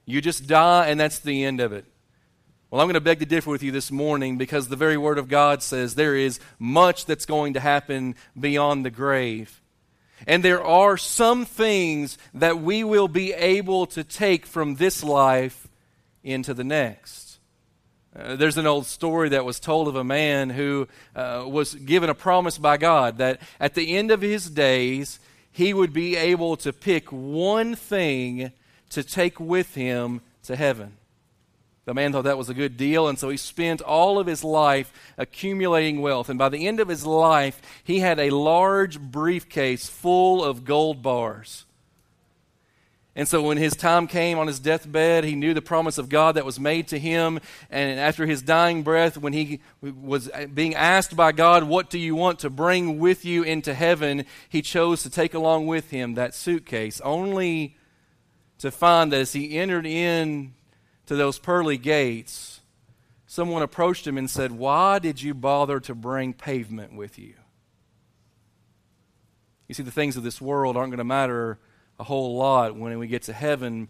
You 0.05 0.21
just 0.21 0.49
die, 0.49 0.89
and 0.89 0.99
that's 0.99 1.21
the 1.21 1.45
end 1.45 1.61
of 1.61 1.73
it. 1.73 1.85
Well, 2.71 2.81
I'm 2.81 2.87
going 2.87 2.95
to 2.95 3.01
beg 3.01 3.21
to 3.21 3.27
differ 3.27 3.51
with 3.51 3.63
you 3.63 3.71
this 3.71 3.93
morning 3.93 4.39
because 4.39 4.69
the 4.69 4.77
very 4.77 4.97
Word 4.97 5.19
of 5.19 5.29
God 5.29 5.63
says 5.63 5.95
there 5.95 6.17
is 6.17 6.41
much 6.59 7.05
that's 7.05 7.27
going 7.27 7.53
to 7.53 7.61
happen 7.61 8.17
beyond 8.39 8.85
the 8.85 8.91
grave. 8.91 9.62
And 10.27 10.43
there 10.43 10.63
are 10.63 10.97
some 10.97 11.45
things 11.45 12.19
that 12.35 12.61
we 12.61 12.85
will 12.85 13.09
be 13.09 13.33
able 13.33 13.87
to 13.87 14.05
take 14.05 14.47
from 14.47 14.77
this 14.77 15.03
life 15.03 15.69
into 16.23 16.55
the 16.55 16.65
next. 16.65 17.39
Uh, 18.15 18.37
there's 18.37 18.59
an 18.59 18.67
old 18.67 18.87
story 18.87 19.31
that 19.31 19.45
was 19.45 19.59
told 19.59 19.89
of 19.89 19.97
a 19.97 20.05
man 20.05 20.51
who 20.51 20.87
uh, 21.17 21.45
was 21.47 21.75
given 21.75 22.11
a 22.11 22.15
promise 22.15 22.59
by 22.59 22.77
God 22.77 23.19
that 23.19 23.41
at 23.59 23.75
the 23.75 23.97
end 23.97 24.11
of 24.11 24.21
his 24.21 24.51
days, 24.51 25.19
he 25.51 25.73
would 25.73 25.93
be 25.93 26.17
able 26.17 26.57
to 26.59 26.73
pick 26.73 27.09
one 27.11 27.75
thing 27.75 28.53
to 28.91 29.03
take 29.03 29.41
with 29.41 29.75
him 29.75 30.21
to 30.43 30.57
heaven. 30.57 30.99
The 31.85 31.95
man 31.95 32.13
thought 32.13 32.25
that 32.25 32.39
was 32.39 32.49
a 32.49 32.55
good 32.55 32.77
deal, 32.77 33.09
and 33.09 33.19
so 33.19 33.29
he 33.29 33.37
spent 33.37 33.81
all 33.81 34.21
of 34.21 34.29
his 34.29 34.45
life 34.45 34.93
accumulating 35.19 36.01
wealth. 36.01 36.29
And 36.29 36.39
by 36.39 36.49
the 36.49 36.69
end 36.69 36.79
of 36.79 36.87
his 36.87 37.05
life, 37.05 37.61
he 37.83 37.99
had 37.99 38.21
a 38.21 38.31
large 38.31 39.01
briefcase 39.01 39.89
full 39.89 40.45
of 40.45 40.65
gold 40.65 41.03
bars. 41.03 41.65
And 43.15 43.29
so 43.29 43.43
when 43.43 43.59
his 43.59 43.77
time 43.77 44.07
came 44.07 44.39
on 44.39 44.47
his 44.47 44.59
deathbed, 44.59 45.25
he 45.25 45.35
knew 45.35 45.53
the 45.53 45.61
promise 45.61 45.99
of 45.99 46.09
God 46.09 46.37
that 46.37 46.47
was 46.47 46.59
made 46.59 46.89
to 46.89 46.99
him. 46.99 47.41
And 47.69 48.01
after 48.01 48.25
his 48.25 48.41
dying 48.41 48.85
breath, 48.85 49.19
when 49.19 49.35
he 49.35 49.61
was 49.83 50.31
being 50.55 50.75
asked 50.75 51.15
by 51.15 51.33
God, 51.33 51.65
What 51.65 51.91
do 51.91 51.99
you 51.99 52.15
want 52.15 52.39
to 52.39 52.49
bring 52.49 52.99
with 52.99 53.25
you 53.25 53.43
into 53.43 53.75
heaven? 53.75 54.25
he 54.49 54.63
chose 54.63 55.03
to 55.03 55.11
take 55.11 55.35
along 55.35 55.67
with 55.67 55.91
him 55.91 56.15
that 56.15 56.35
suitcase, 56.35 57.03
only 57.03 57.77
to 58.59 58.71
find 58.71 59.13
that 59.13 59.21
as 59.21 59.33
he 59.35 59.59
entered 59.59 59.85
in 59.85 60.55
to 61.13 61.17
those 61.17 61.39
pearly 61.39 61.77
gates, 61.77 62.61
someone 63.27 63.63
approached 63.63 64.07
him 64.07 64.17
and 64.17 64.31
said, 64.31 64.51
Why 64.51 64.99
did 64.99 65.23
you 65.23 65.35
bother 65.35 65.79
to 65.81 65.95
bring 65.95 66.33
pavement 66.33 66.97
with 66.97 67.19
you? 67.19 67.35
You 69.69 69.75
see, 69.75 69.83
the 69.83 69.91
things 69.91 70.17
of 70.17 70.23
this 70.23 70.41
world 70.41 70.77
aren't 70.77 70.91
going 70.91 70.99
to 70.99 71.05
matter 71.05 71.59
a 71.99 72.05
whole 72.05 72.37
lot 72.37 72.77
when 72.77 72.99
we 72.99 73.07
get 73.07 73.23
to 73.25 73.33
heaven, 73.33 73.89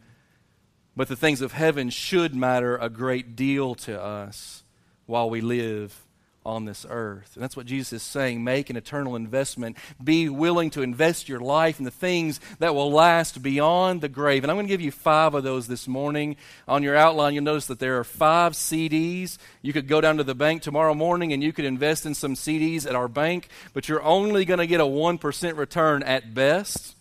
but 0.97 1.09
the 1.09 1.17
things 1.17 1.41
of 1.41 1.53
heaven 1.53 1.91
should 1.91 2.35
matter 2.35 2.77
a 2.77 2.91
great 2.91 3.37
deal 3.37 3.75
to 3.77 4.01
us 4.01 4.65
while 5.07 5.31
we 5.31 5.41
live 5.41 6.05
on 6.45 6.65
this 6.65 6.85
earth. 6.89 7.33
And 7.35 7.43
that's 7.43 7.57
what 7.57 7.67
Jesus 7.67 7.93
is 7.93 8.03
saying. 8.03 8.43
Make 8.43 8.71
an 8.71 8.77
eternal 8.77 9.17
investment. 9.17 9.77
Be 10.03 10.29
willing 10.29 10.71
to 10.71 10.83
invest 10.83 11.29
your 11.29 11.41
life 11.41 11.79
in 11.79 11.85
the 11.85 11.91
things 11.91 12.41
that 12.59 12.75
will 12.75 12.91
last 12.91 13.43
beyond 13.43 14.01
the 14.01 14.09
grave. 14.09 14.43
And 14.43 14.51
I'm 14.51 14.57
going 14.57 14.67
to 14.67 14.73
give 14.73 14.81
you 14.81 14.91
five 14.91 15.35
of 15.35 15.45
those 15.45 15.69
this 15.69 15.87
morning. 15.87 16.37
On 16.67 16.83
your 16.83 16.97
outline, 16.97 17.35
you'll 17.35 17.45
notice 17.45 17.67
that 17.67 17.79
there 17.79 17.99
are 17.99 18.05
five 18.05 18.53
CDs. 18.53 19.39
You 19.63 19.73
could 19.73 19.89
go 19.89 20.01
down 20.01 20.17
to 20.17 20.25
the 20.25 20.35
bank 20.35 20.63
tomorrow 20.63 20.95
morning 20.95 21.33
and 21.33 21.43
you 21.43 21.53
could 21.53 21.65
invest 21.65 22.07
in 22.07 22.15
some 22.15 22.35
CDs 22.35 22.87
at 22.87 22.95
our 22.95 23.09
bank, 23.09 23.49
but 23.73 23.89
you're 23.89 24.03
only 24.03 24.45
going 24.45 24.59
to 24.59 24.67
get 24.67 24.81
a 24.81 24.85
1% 24.85 25.57
return 25.57 26.03
at 26.03 26.35
best. 26.35 26.97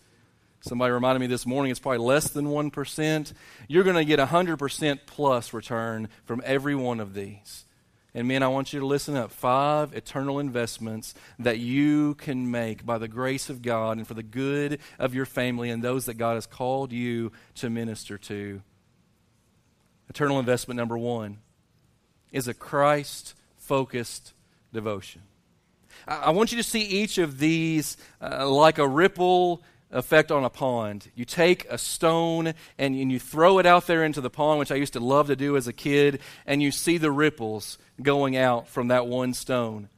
Somebody 0.61 0.91
reminded 0.91 1.19
me 1.19 1.27
this 1.27 1.47
morning 1.47 1.71
it's 1.71 1.79
probably 1.79 2.05
less 2.05 2.29
than 2.29 2.45
1%. 2.45 3.33
You're 3.67 3.83
going 3.83 3.95
to 3.95 4.05
get 4.05 4.19
a 4.19 4.27
100% 4.27 4.99
plus 5.07 5.53
return 5.53 6.07
from 6.25 6.41
every 6.45 6.75
one 6.75 6.99
of 6.99 7.15
these. 7.15 7.65
And 8.13 8.27
men, 8.27 8.43
I 8.43 8.49
want 8.49 8.73
you 8.73 8.79
to 8.81 8.85
listen 8.85 9.15
up. 9.15 9.31
Five 9.31 9.93
eternal 9.93 10.39
investments 10.39 11.13
that 11.39 11.59
you 11.59 12.15
can 12.15 12.51
make 12.51 12.85
by 12.85 12.97
the 12.97 13.07
grace 13.07 13.49
of 13.49 13.61
God 13.61 13.97
and 13.97 14.07
for 14.07 14.13
the 14.13 14.23
good 14.23 14.79
of 14.99 15.15
your 15.15 15.25
family 15.25 15.69
and 15.69 15.81
those 15.81 16.05
that 16.07 16.15
God 16.15 16.35
has 16.35 16.45
called 16.45 16.91
you 16.91 17.31
to 17.55 17.69
minister 17.69 18.17
to. 18.17 18.61
Eternal 20.09 20.39
investment 20.39 20.77
number 20.77 20.97
one 20.97 21.37
is 22.33 22.49
a 22.49 22.53
Christ 22.53 23.33
focused 23.57 24.33
devotion. 24.73 25.21
I 26.07 26.31
want 26.31 26.51
you 26.51 26.57
to 26.57 26.63
see 26.63 26.81
each 26.81 27.17
of 27.17 27.39
these 27.39 27.95
uh, 28.21 28.49
like 28.49 28.77
a 28.77 28.87
ripple 28.87 29.61
effect 29.91 30.31
on 30.31 30.43
a 30.43 30.49
pond. 30.49 31.09
You 31.15 31.25
take 31.25 31.65
a 31.69 31.77
stone 31.77 32.47
and, 32.77 32.95
and 32.95 33.11
you 33.11 33.19
throw 33.19 33.59
it 33.59 33.65
out 33.65 33.87
there 33.87 34.03
into 34.03 34.21
the 34.21 34.29
pond, 34.29 34.59
which 34.59 34.71
I 34.71 34.75
used 34.75 34.93
to 34.93 34.99
love 34.99 35.27
to 35.27 35.35
do 35.35 35.57
as 35.57 35.67
a 35.67 35.73
kid, 35.73 36.19
and 36.45 36.61
you 36.61 36.71
see 36.71 36.97
the 36.97 37.11
ripples 37.11 37.77
going 38.01 38.37
out 38.37 38.67
from 38.67 38.87
that 38.87 39.07
one 39.07 39.33
stone. 39.33 39.89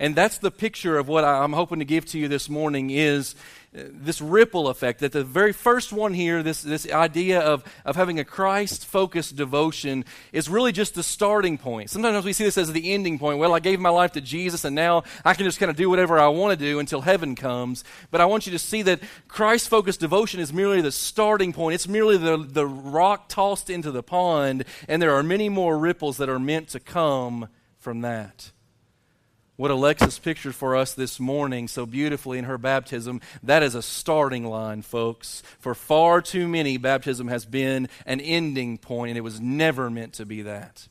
And 0.00 0.16
that's 0.16 0.38
the 0.38 0.50
picture 0.50 0.96
of 0.96 1.08
what 1.08 1.24
I'm 1.24 1.52
hoping 1.52 1.80
to 1.80 1.84
give 1.84 2.06
to 2.06 2.18
you 2.18 2.26
this 2.26 2.48
morning 2.48 2.88
is 2.88 3.34
uh, 3.76 3.82
this 3.92 4.22
ripple 4.22 4.68
effect 4.68 5.00
that 5.00 5.12
the 5.12 5.22
very 5.22 5.52
first 5.52 5.92
one 5.92 6.14
here 6.14 6.42
this, 6.42 6.62
this 6.62 6.90
idea 6.90 7.40
of, 7.40 7.62
of 7.84 7.96
having 7.96 8.18
a 8.18 8.24
christ 8.24 8.84
focused 8.84 9.36
devotion 9.36 10.04
is 10.32 10.48
really 10.48 10.72
just 10.72 10.94
the 10.94 11.02
starting 11.02 11.56
point. 11.58 11.90
Sometimes 11.90 12.24
we 12.24 12.32
see 12.32 12.42
this 12.42 12.58
as 12.58 12.72
the 12.72 12.92
ending 12.92 13.18
point. 13.18 13.38
Well 13.38 13.54
i 13.54 13.60
gave 13.60 13.78
my 13.78 13.90
life 13.90 14.12
to 14.12 14.22
jesus 14.22 14.64
and 14.64 14.74
now 14.74 15.04
i 15.24 15.34
can 15.34 15.44
just 15.44 15.60
kind 15.60 15.70
of 15.70 15.76
do 15.76 15.88
whatever 15.88 16.18
i 16.18 16.26
want 16.28 16.58
to 16.58 16.64
do 16.64 16.78
until 16.80 17.02
heaven 17.02 17.36
comes. 17.36 17.84
But 18.10 18.22
i 18.22 18.24
want 18.24 18.46
you 18.46 18.52
to 18.52 18.58
see 18.58 18.80
that 18.82 19.00
christ 19.28 19.68
focused 19.68 20.00
devotion 20.00 20.40
is 20.40 20.52
merely 20.52 20.80
the 20.80 20.90
starting 20.90 21.52
point. 21.52 21.74
It's 21.74 21.86
merely 21.86 22.16
the, 22.16 22.38
the 22.38 22.66
rock 22.66 23.28
tossed 23.28 23.70
into 23.70 23.92
the 23.92 24.02
pond 24.02 24.64
and 24.88 25.00
there 25.00 25.14
are 25.14 25.22
many 25.22 25.48
more 25.48 25.78
ripples 25.78 26.16
that 26.16 26.30
are 26.30 26.40
meant 26.40 26.68
to 26.70 26.80
come 26.80 27.48
from 27.76 28.00
that 28.00 28.50
what 29.60 29.70
Alexis 29.70 30.18
pictured 30.18 30.54
for 30.54 30.74
us 30.74 30.94
this 30.94 31.20
morning 31.20 31.68
so 31.68 31.84
beautifully 31.84 32.38
in 32.38 32.46
her 32.46 32.56
baptism, 32.56 33.20
that 33.42 33.62
is 33.62 33.74
a 33.74 33.82
starting 33.82 34.46
line, 34.46 34.80
folks. 34.80 35.42
For 35.58 35.74
far 35.74 36.22
too 36.22 36.48
many, 36.48 36.78
baptism 36.78 37.28
has 37.28 37.44
been 37.44 37.86
an 38.06 38.22
ending 38.22 38.78
point, 38.78 39.10
and 39.10 39.18
it 39.18 39.20
was 39.20 39.38
never 39.38 39.90
meant 39.90 40.14
to 40.14 40.24
be 40.24 40.40
that. 40.40 40.88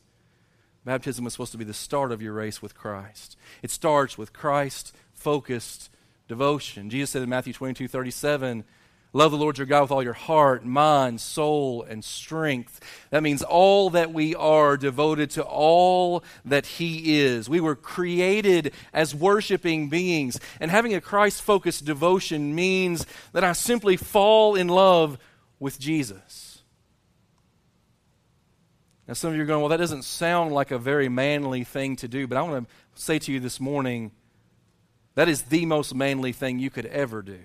Baptism 0.84 1.26
is 1.26 1.32
supposed 1.32 1.50
to 1.50 1.58
be 1.58 1.64
the 1.64 1.74
start 1.74 2.12
of 2.12 2.22
your 2.22 2.32
race 2.32 2.62
with 2.62 2.76
Christ. 2.76 3.36
It 3.60 3.72
starts 3.72 4.16
with 4.16 4.32
Christ 4.32 4.94
focused 5.14 5.90
devotion. 6.28 6.90
Jesus 6.90 7.10
said 7.10 7.22
in 7.22 7.28
Matthew 7.28 7.52
22 7.52 7.88
37, 7.88 8.62
Love 9.12 9.32
the 9.32 9.38
Lord 9.38 9.58
your 9.58 9.66
God 9.66 9.82
with 9.82 9.90
all 9.90 10.04
your 10.04 10.12
heart, 10.12 10.64
mind, 10.64 11.20
soul, 11.20 11.82
and 11.82 12.04
strength. 12.04 12.80
That 13.10 13.24
means 13.24 13.42
all 13.42 13.90
that 13.90 14.12
we 14.12 14.36
are 14.36 14.76
devoted 14.76 15.30
to 15.30 15.42
all 15.42 16.22
that 16.44 16.64
He 16.64 17.18
is. 17.18 17.48
We 17.48 17.58
were 17.58 17.74
created 17.74 18.72
as 18.92 19.12
worshiping 19.12 19.88
beings. 19.88 20.38
And 20.60 20.70
having 20.70 20.94
a 20.94 21.00
Christ 21.00 21.42
focused 21.42 21.84
devotion 21.84 22.54
means 22.54 23.04
that 23.32 23.42
I 23.42 23.52
simply 23.52 23.96
fall 23.96 24.54
in 24.54 24.68
love 24.68 25.18
with 25.58 25.80
Jesus. 25.80 26.62
Now, 29.08 29.14
some 29.14 29.30
of 29.30 29.36
you 29.36 29.42
are 29.42 29.46
going, 29.46 29.60
well, 29.60 29.70
that 29.70 29.78
doesn't 29.78 30.04
sound 30.04 30.52
like 30.52 30.70
a 30.70 30.78
very 30.78 31.08
manly 31.08 31.64
thing 31.64 31.96
to 31.96 32.06
do, 32.06 32.28
but 32.28 32.38
I 32.38 32.42
want 32.42 32.68
to 32.68 32.74
say 32.94 33.18
to 33.18 33.32
you 33.32 33.40
this 33.40 33.58
morning 33.58 34.12
that 35.16 35.28
is 35.28 35.42
the 35.42 35.66
most 35.66 35.96
manly 35.96 36.30
thing 36.30 36.60
you 36.60 36.70
could 36.70 36.86
ever 36.86 37.22
do 37.22 37.40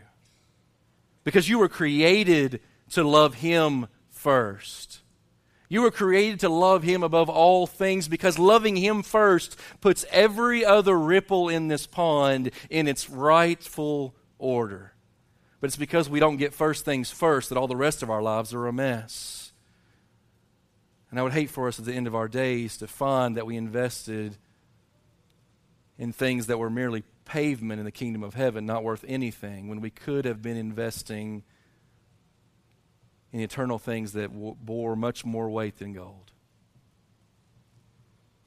because 1.26 1.50
you 1.50 1.60
were 1.60 1.68
created 1.68 2.62
to 2.92 3.04
love 3.04 3.34
Him 3.36 3.88
first. 4.10 5.02
You 5.68 5.82
were 5.82 5.92
created 5.92 6.40
to 6.42 6.50
love 6.50 6.84
Him 6.84 7.04
above 7.04 7.28
all 7.28 7.68
things 7.68 8.08
because 8.08 8.40
loving 8.40 8.78
Him 8.78 9.04
first 9.04 9.60
puts 9.82 10.06
every 10.12 10.64
other 10.64 10.98
ripple 10.98 11.50
in 11.50 11.68
this 11.68 11.86
pond 11.86 12.52
in 12.70 12.88
its 12.88 13.10
rightful 13.10 14.16
order. 14.38 14.94
But 15.60 15.68
it's 15.68 15.76
because 15.76 16.10
we 16.10 16.20
don't 16.20 16.38
get 16.38 16.54
first 16.54 16.86
things 16.86 17.10
first 17.12 17.50
that 17.50 17.58
all 17.58 17.68
the 17.68 17.76
rest 17.76 18.04
of 18.04 18.10
our 18.10 18.22
lives 18.22 18.54
are 18.54 18.68
a 18.68 18.74
mess. 18.74 19.52
And 21.10 21.20
I 21.20 21.24
would 21.24 21.34
hate 21.34 21.50
for 21.50 21.68
us 21.68 21.80
at 21.80 21.86
the 21.86 21.94
end 21.94 22.08
of 22.08 22.16
our 22.16 22.28
days 22.28 22.78
to 22.78 22.88
find 22.88 23.36
that 23.38 23.46
we 23.46 23.58
invested 23.58 24.38
in 25.98 26.12
things 26.12 26.48
that 26.48 26.60
were 26.60 26.70
merely 26.70 27.04
pavement 27.26 27.80
in 27.80 27.86
the 27.86 27.92
kingdom 27.92 28.24
of 28.24 28.34
heaven, 28.34 28.66
not 28.66 28.84
worth 28.84 29.04
anything, 29.08 29.68
when 29.68 29.82
we 29.82 29.90
could 29.90 30.26
have 30.26 30.42
been 30.42 30.58
investing 30.58 31.44
in 33.32 33.42
eternal 33.42 33.78
things 33.78 34.14
that 34.14 34.30
bore 34.30 34.96
much 34.96 35.26
more 35.26 35.50
weight 35.50 35.78
than 35.80 35.94
gold. 35.94 36.32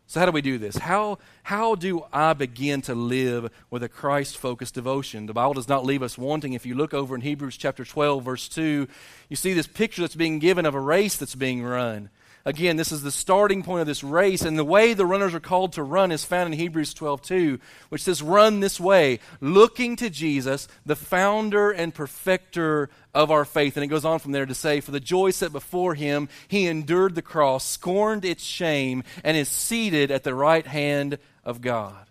So, 0.06 0.20
how 0.20 0.24
do 0.24 0.32
we 0.32 0.40
do 0.40 0.56
this? 0.56 0.78
How, 0.78 1.18
how 1.42 1.74
do 1.74 2.02
I 2.10 2.32
begin 2.32 2.80
to 2.82 2.94
live 2.94 3.50
with 3.68 3.82
a 3.82 3.90
Christ 3.90 4.38
focused 4.38 4.72
devotion? 4.72 5.26
The 5.26 5.34
Bible 5.34 5.52
does 5.52 5.68
not 5.68 5.84
leave 5.84 6.02
us 6.02 6.16
wanting. 6.16 6.54
If 6.54 6.64
you 6.64 6.74
look 6.74 6.94
over 6.94 7.14
in 7.14 7.20
Hebrews 7.20 7.58
chapter 7.58 7.84
12, 7.84 8.24
verse 8.24 8.48
2, 8.48 8.88
you 9.28 9.36
see 9.36 9.52
this 9.52 9.66
picture 9.66 10.00
that's 10.00 10.16
being 10.16 10.38
given 10.38 10.64
of 10.64 10.74
a 10.74 10.80
race 10.80 11.18
that's 11.18 11.34
being 11.34 11.62
run. 11.62 12.08
Again, 12.44 12.76
this 12.76 12.92
is 12.92 13.02
the 13.02 13.10
starting 13.10 13.62
point 13.62 13.82
of 13.82 13.86
this 13.86 14.04
race, 14.04 14.42
and 14.42 14.58
the 14.58 14.64
way 14.64 14.94
the 14.94 15.04
runners 15.06 15.34
are 15.34 15.40
called 15.40 15.72
to 15.74 15.82
run 15.82 16.12
is 16.12 16.24
found 16.24 16.52
in 16.52 16.58
Hebrews 16.58 16.94
12 16.94 17.22
2, 17.22 17.58
which 17.88 18.02
says, 18.02 18.22
Run 18.22 18.60
this 18.60 18.80
way, 18.80 19.20
looking 19.40 19.96
to 19.96 20.08
Jesus, 20.08 20.68
the 20.86 20.96
founder 20.96 21.70
and 21.70 21.94
perfecter 21.94 22.90
of 23.14 23.30
our 23.30 23.44
faith. 23.44 23.76
And 23.76 23.84
it 23.84 23.88
goes 23.88 24.04
on 24.04 24.18
from 24.18 24.32
there 24.32 24.46
to 24.46 24.54
say, 24.54 24.80
For 24.80 24.92
the 24.92 25.00
joy 25.00 25.30
set 25.30 25.52
before 25.52 25.94
him, 25.94 26.28
he 26.46 26.66
endured 26.66 27.14
the 27.14 27.22
cross, 27.22 27.64
scorned 27.64 28.24
its 28.24 28.44
shame, 28.44 29.02
and 29.24 29.36
is 29.36 29.48
seated 29.48 30.10
at 30.10 30.24
the 30.24 30.34
right 30.34 30.66
hand 30.66 31.18
of 31.44 31.60
God. 31.60 32.08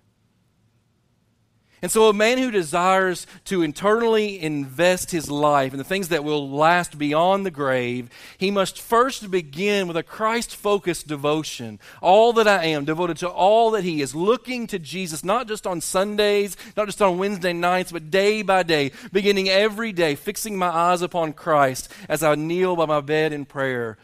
And 1.79 1.91
so, 1.91 2.09
a 2.09 2.13
man 2.13 2.39
who 2.39 2.49
desires 2.49 3.27
to 3.45 3.61
internally 3.61 4.41
invest 4.41 5.11
his 5.11 5.29
life 5.29 5.73
in 5.73 5.77
the 5.77 5.83
things 5.83 6.09
that 6.09 6.23
will 6.23 6.49
last 6.49 6.97
beyond 6.97 7.45
the 7.45 7.51
grave, 7.51 8.09
he 8.39 8.49
must 8.49 8.81
first 8.81 9.29
begin 9.29 9.87
with 9.87 9.95
a 9.95 10.01
Christ 10.01 10.55
focused 10.55 11.07
devotion. 11.07 11.79
All 12.01 12.33
that 12.33 12.47
I 12.47 12.65
am, 12.65 12.85
devoted 12.85 13.17
to 13.17 13.29
all 13.29 13.69
that 13.71 13.83
he 13.83 14.01
is, 14.01 14.15
looking 14.15 14.65
to 14.67 14.79
Jesus, 14.79 15.23
not 15.23 15.47
just 15.47 15.67
on 15.67 15.79
Sundays, 15.79 16.57
not 16.75 16.87
just 16.87 17.01
on 17.01 17.19
Wednesday 17.19 17.53
nights, 17.53 17.91
but 17.91 18.09
day 18.09 18.41
by 18.41 18.63
day, 18.63 18.91
beginning 19.11 19.47
every 19.47 19.91
day, 19.91 20.15
fixing 20.15 20.57
my 20.57 20.69
eyes 20.69 21.03
upon 21.03 21.33
Christ 21.33 21.91
as 22.09 22.23
I 22.23 22.33
kneel 22.33 22.75
by 22.75 22.87
my 22.87 23.01
bed 23.01 23.33
in 23.33 23.45
prayer. 23.45 23.99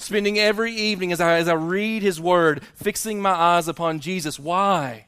Spending 0.00 0.38
every 0.38 0.74
evening 0.74 1.10
as 1.10 1.20
I, 1.20 1.38
as 1.38 1.48
I 1.48 1.54
read 1.54 2.02
his 2.02 2.20
word, 2.20 2.62
fixing 2.76 3.20
my 3.20 3.32
eyes 3.32 3.66
upon 3.66 3.98
Jesus. 3.98 4.38
Why? 4.38 5.06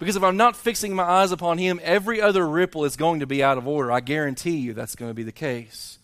Because 0.00 0.16
if 0.16 0.22
I'm 0.22 0.38
not 0.38 0.56
fixing 0.56 0.94
my 0.94 1.04
eyes 1.04 1.30
upon 1.30 1.58
Him, 1.58 1.78
every 1.82 2.22
other 2.22 2.48
ripple 2.48 2.86
is 2.86 2.96
going 2.96 3.20
to 3.20 3.26
be 3.26 3.44
out 3.44 3.58
of 3.58 3.68
order. 3.68 3.92
I 3.92 4.00
guarantee 4.00 4.56
you 4.56 4.72
that's 4.72 4.96
going 4.96 5.10
to 5.10 5.14
be 5.14 5.22
the 5.22 5.30
case. 5.30 5.98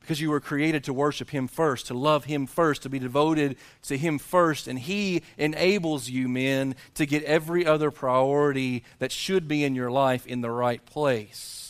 Because 0.00 0.20
you 0.20 0.28
were 0.28 0.40
created 0.40 0.82
to 0.84 0.92
worship 0.92 1.30
Him 1.30 1.46
first, 1.46 1.86
to 1.86 1.94
love 1.94 2.24
Him 2.24 2.46
first, 2.46 2.82
to 2.82 2.88
be 2.88 2.98
devoted 2.98 3.56
to 3.84 3.96
Him 3.96 4.18
first. 4.18 4.66
And 4.66 4.76
He 4.76 5.22
enables 5.38 6.08
you, 6.08 6.28
men, 6.28 6.74
to 6.94 7.06
get 7.06 7.22
every 7.22 7.64
other 7.64 7.92
priority 7.92 8.82
that 8.98 9.12
should 9.12 9.46
be 9.46 9.62
in 9.62 9.76
your 9.76 9.90
life 9.90 10.26
in 10.26 10.40
the 10.40 10.50
right 10.50 10.84
place. 10.84 11.65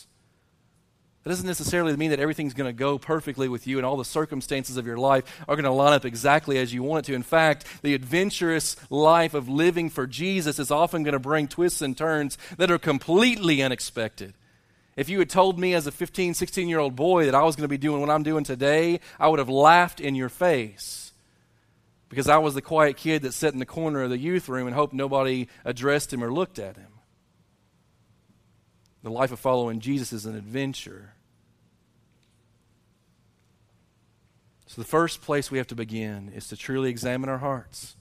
That 1.27 1.31
doesn't 1.31 1.45
necessarily 1.45 1.93
mean 1.97 2.11
that 2.11 2.21
everything's 2.21 2.53
going 2.53 2.69
to 2.69 2.79
go 2.79 2.97
perfectly 2.97 3.49
with 3.49 3.67
you 3.67 3.75
and 3.75 3.85
all 3.85 3.97
the 3.97 4.05
circumstances 4.05 4.77
of 4.77 4.87
your 4.87 4.95
life 4.95 5.25
are 5.45 5.57
going 5.57 5.65
to 5.65 5.71
line 5.71 5.91
up 5.91 6.05
exactly 6.05 6.57
as 6.57 6.73
you 6.73 6.83
want 6.83 7.05
it 7.05 7.11
to. 7.11 7.15
In 7.15 7.21
fact, 7.21 7.65
the 7.81 7.93
adventurous 7.93 8.77
life 8.89 9.33
of 9.33 9.49
living 9.49 9.89
for 9.89 10.07
Jesus 10.07 10.57
is 10.57 10.71
often 10.71 11.03
going 11.03 11.11
to 11.11 11.19
bring 11.19 11.49
twists 11.49 11.81
and 11.81 11.97
turns 11.97 12.37
that 12.55 12.71
are 12.71 12.77
completely 12.77 13.61
unexpected. 13.61 14.35
If 14.95 15.09
you 15.09 15.19
had 15.19 15.29
told 15.29 15.59
me 15.59 15.73
as 15.73 15.85
a 15.85 15.91
15, 15.91 16.33
16 16.33 16.69
year 16.69 16.79
old 16.79 16.95
boy 16.95 17.25
that 17.25 17.35
I 17.35 17.43
was 17.43 17.57
going 17.57 17.65
to 17.65 17.67
be 17.67 17.77
doing 17.77 17.99
what 17.99 18.09
I'm 18.09 18.23
doing 18.23 18.45
today, 18.45 19.01
I 19.19 19.27
would 19.27 19.39
have 19.39 19.49
laughed 19.49 19.99
in 19.99 20.15
your 20.15 20.29
face 20.29 21.11
because 22.07 22.29
I 22.29 22.37
was 22.37 22.53
the 22.53 22.61
quiet 22.61 22.95
kid 22.95 23.23
that 23.23 23.33
sat 23.33 23.51
in 23.51 23.59
the 23.59 23.65
corner 23.65 24.01
of 24.01 24.11
the 24.11 24.17
youth 24.17 24.47
room 24.47 24.65
and 24.65 24.73
hoped 24.73 24.93
nobody 24.93 25.49
addressed 25.65 26.13
him 26.13 26.23
or 26.23 26.31
looked 26.31 26.57
at 26.57 26.77
him. 26.77 26.87
The 29.03 29.09
life 29.09 29.33
of 29.33 29.39
following 29.39 29.81
Jesus 29.81 30.13
is 30.13 30.25
an 30.25 30.33
adventure. 30.33 31.15
So, 34.77 34.83
the 34.83 34.87
first 34.89 35.23
place 35.23 35.49
we 35.49 35.57
have 35.57 35.65
to 35.67 35.75
begin 35.75 36.31
is 36.35 36.49
to 36.49 36.55
truly 36.55 36.91
examine 36.91 37.31
our 37.31 37.39
hearts 37.39 37.95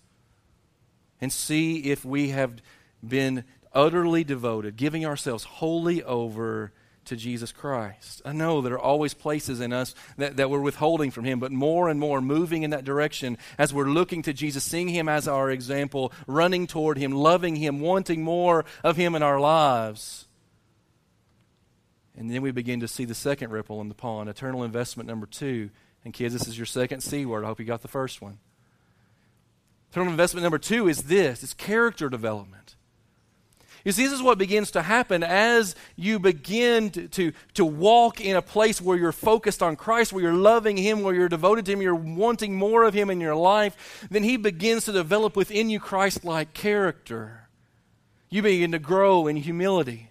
and 1.23 1.33
see 1.33 1.79
if 1.91 2.05
we 2.05 2.29
have 2.29 2.61
been 3.03 3.45
utterly 3.73 4.25
devoted, 4.25 4.77
giving 4.77 5.07
ourselves 5.07 5.45
wholly 5.45 6.03
over 6.03 6.73
to 7.07 7.17
Jesus 7.17 7.51
Christ. 7.51 8.21
I 8.27 8.33
know 8.33 8.61
there 8.61 8.75
are 8.75 8.79
always 8.79 9.15
places 9.15 9.59
in 9.59 9.73
us 9.73 9.95
that, 10.19 10.37
that 10.37 10.51
we're 10.51 10.61
withholding 10.61 11.11
from 11.11 11.25
Him, 11.25 11.41
but 11.41 11.51
more 11.51 11.89
and 11.89 11.99
more 11.99 12.21
moving 12.21 12.63
in 12.63 12.73
that 12.73 12.85
direction 12.85 13.39
as 13.57 13.73
we're 13.73 13.89
looking 13.89 14.21
to 14.25 14.35
Jesus, 14.35 14.63
seeing 14.63 14.89
Him 14.89 15.09
as 15.09 15.27
our 15.27 15.51
example, 15.51 16.13
running 16.27 16.67
toward 16.67 16.99
Him, 16.99 17.11
loving 17.11 17.57
Him, 17.57 17.81
wanting 17.81 18.23
more 18.23 18.67
of 18.85 18.99
Him 18.99 19.15
in 19.15 19.23
our 19.23 19.41
lives. 19.41 20.27
And 22.15 22.31
then 22.31 22.43
we 22.43 22.51
begin 22.51 22.81
to 22.81 22.89
see 22.89 23.07
the 23.07 23.15
second 23.15 23.51
ripple 23.51 23.81
in 23.81 23.89
the 23.89 23.95
pond, 23.95 24.29
eternal 24.29 24.63
investment 24.63 25.09
number 25.09 25.25
two 25.25 25.71
and 26.07 26.15
kids, 26.15 26.33
this 26.33 26.47
is 26.47 26.57
your 26.57 26.67
second 26.67 27.03
C 27.03 27.27
word. 27.27 27.45
I 27.45 27.49
hope 27.49 27.59
you 27.59 27.67
got 27.67 27.83
the 27.83 27.89
first 27.89 28.23
one. 28.23 28.39
Eternal 29.91 30.13
investment 30.13 30.45
number 30.45 30.59
two 30.59 30.89
is 30.89 31.03
this 31.03 31.43
it's 31.43 31.53
character 31.53 32.09
development. 32.09 32.77
You 33.85 33.93
see, 33.93 34.05
this 34.05 34.15
is 34.15 34.23
what 34.23 34.39
begins 34.39 34.73
to 34.73 34.83
happen 34.83 35.23
as 35.23 35.77
you 35.95 36.19
begin 36.19 36.91
to, 36.91 37.07
to, 37.09 37.33
to, 37.55 37.65
walk 37.65 38.21
in 38.21 38.35
a 38.35 38.43
place 38.43 38.81
where 38.81 38.97
you're 38.97 39.13
focused 39.13 39.63
on 39.63 39.77
Christ, 39.77 40.13
where 40.13 40.23
you're 40.23 40.33
loving 40.33 40.77
Him, 40.77 41.03
where 41.03 41.15
you're 41.15 41.29
devoted 41.29 41.67
to 41.67 41.73
Him, 41.73 41.83
you're 41.83 41.95
wanting 41.95 42.57
more 42.57 42.83
of 42.83 42.95
Him 42.95 43.11
in 43.11 43.21
your 43.21 43.37
life. 43.37 44.07
Then 44.11 44.25
He 44.25 44.37
begins 44.37 44.87
to 44.87 44.93
develop 44.93 45.37
within 45.37 45.71
you 45.71 45.79
Christ 45.79 46.25
like 46.25 46.53
character. 46.53 47.49
You 48.29 48.43
begin 48.43 48.73
to 48.73 48.81
grow 48.81 49.29
in 49.29 49.37
humility, 49.37 50.11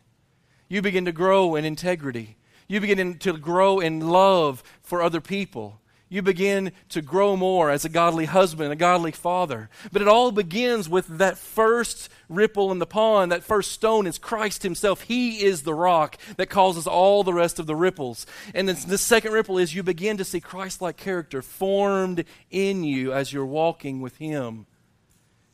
you 0.69 0.81
begin 0.81 1.03
to 1.05 1.11
grow 1.11 1.55
in 1.55 1.65
integrity, 1.65 2.37
you 2.69 2.79
begin 2.79 3.17
to 3.19 3.33
grow 3.33 3.79
in 3.79 3.99
love 3.99 4.63
for 4.83 5.01
other 5.01 5.19
people 5.19 5.81
you 6.07 6.21
begin 6.21 6.71
to 6.89 7.01
grow 7.01 7.35
more 7.35 7.71
as 7.71 7.83
a 7.83 7.89
godly 7.89 8.25
husband, 8.25 8.71
a 8.71 8.75
godly 8.75 9.11
father. 9.11 9.69
But 9.91 10.03
it 10.03 10.07
all 10.07 10.31
begins 10.31 10.87
with 10.87 11.07
that 11.17 11.37
first 11.37 12.09
ripple 12.29 12.71
in 12.71 12.77
the 12.77 12.85
pond, 12.85 13.31
that 13.31 13.43
first 13.43 13.71
stone 13.71 14.05
is 14.05 14.19
Christ 14.19 14.61
Himself. 14.61 15.01
He 15.01 15.43
is 15.43 15.63
the 15.63 15.73
rock 15.73 16.17
that 16.37 16.49
causes 16.49 16.85
all 16.85 17.23
the 17.23 17.33
rest 17.33 17.57
of 17.57 17.65
the 17.65 17.75
ripples. 17.75 18.27
And 18.53 18.69
the 18.69 18.97
second 18.97 19.31
ripple 19.31 19.57
is 19.57 19.73
you 19.73 19.81
begin 19.81 20.17
to 20.17 20.23
see 20.23 20.39
Christ 20.39 20.79
like 20.79 20.97
character 20.97 21.41
formed 21.41 22.23
in 22.51 22.83
you 22.83 23.11
as 23.11 23.33
you're 23.33 23.45
walking 23.45 23.99
with 23.99 24.17
Him, 24.17 24.67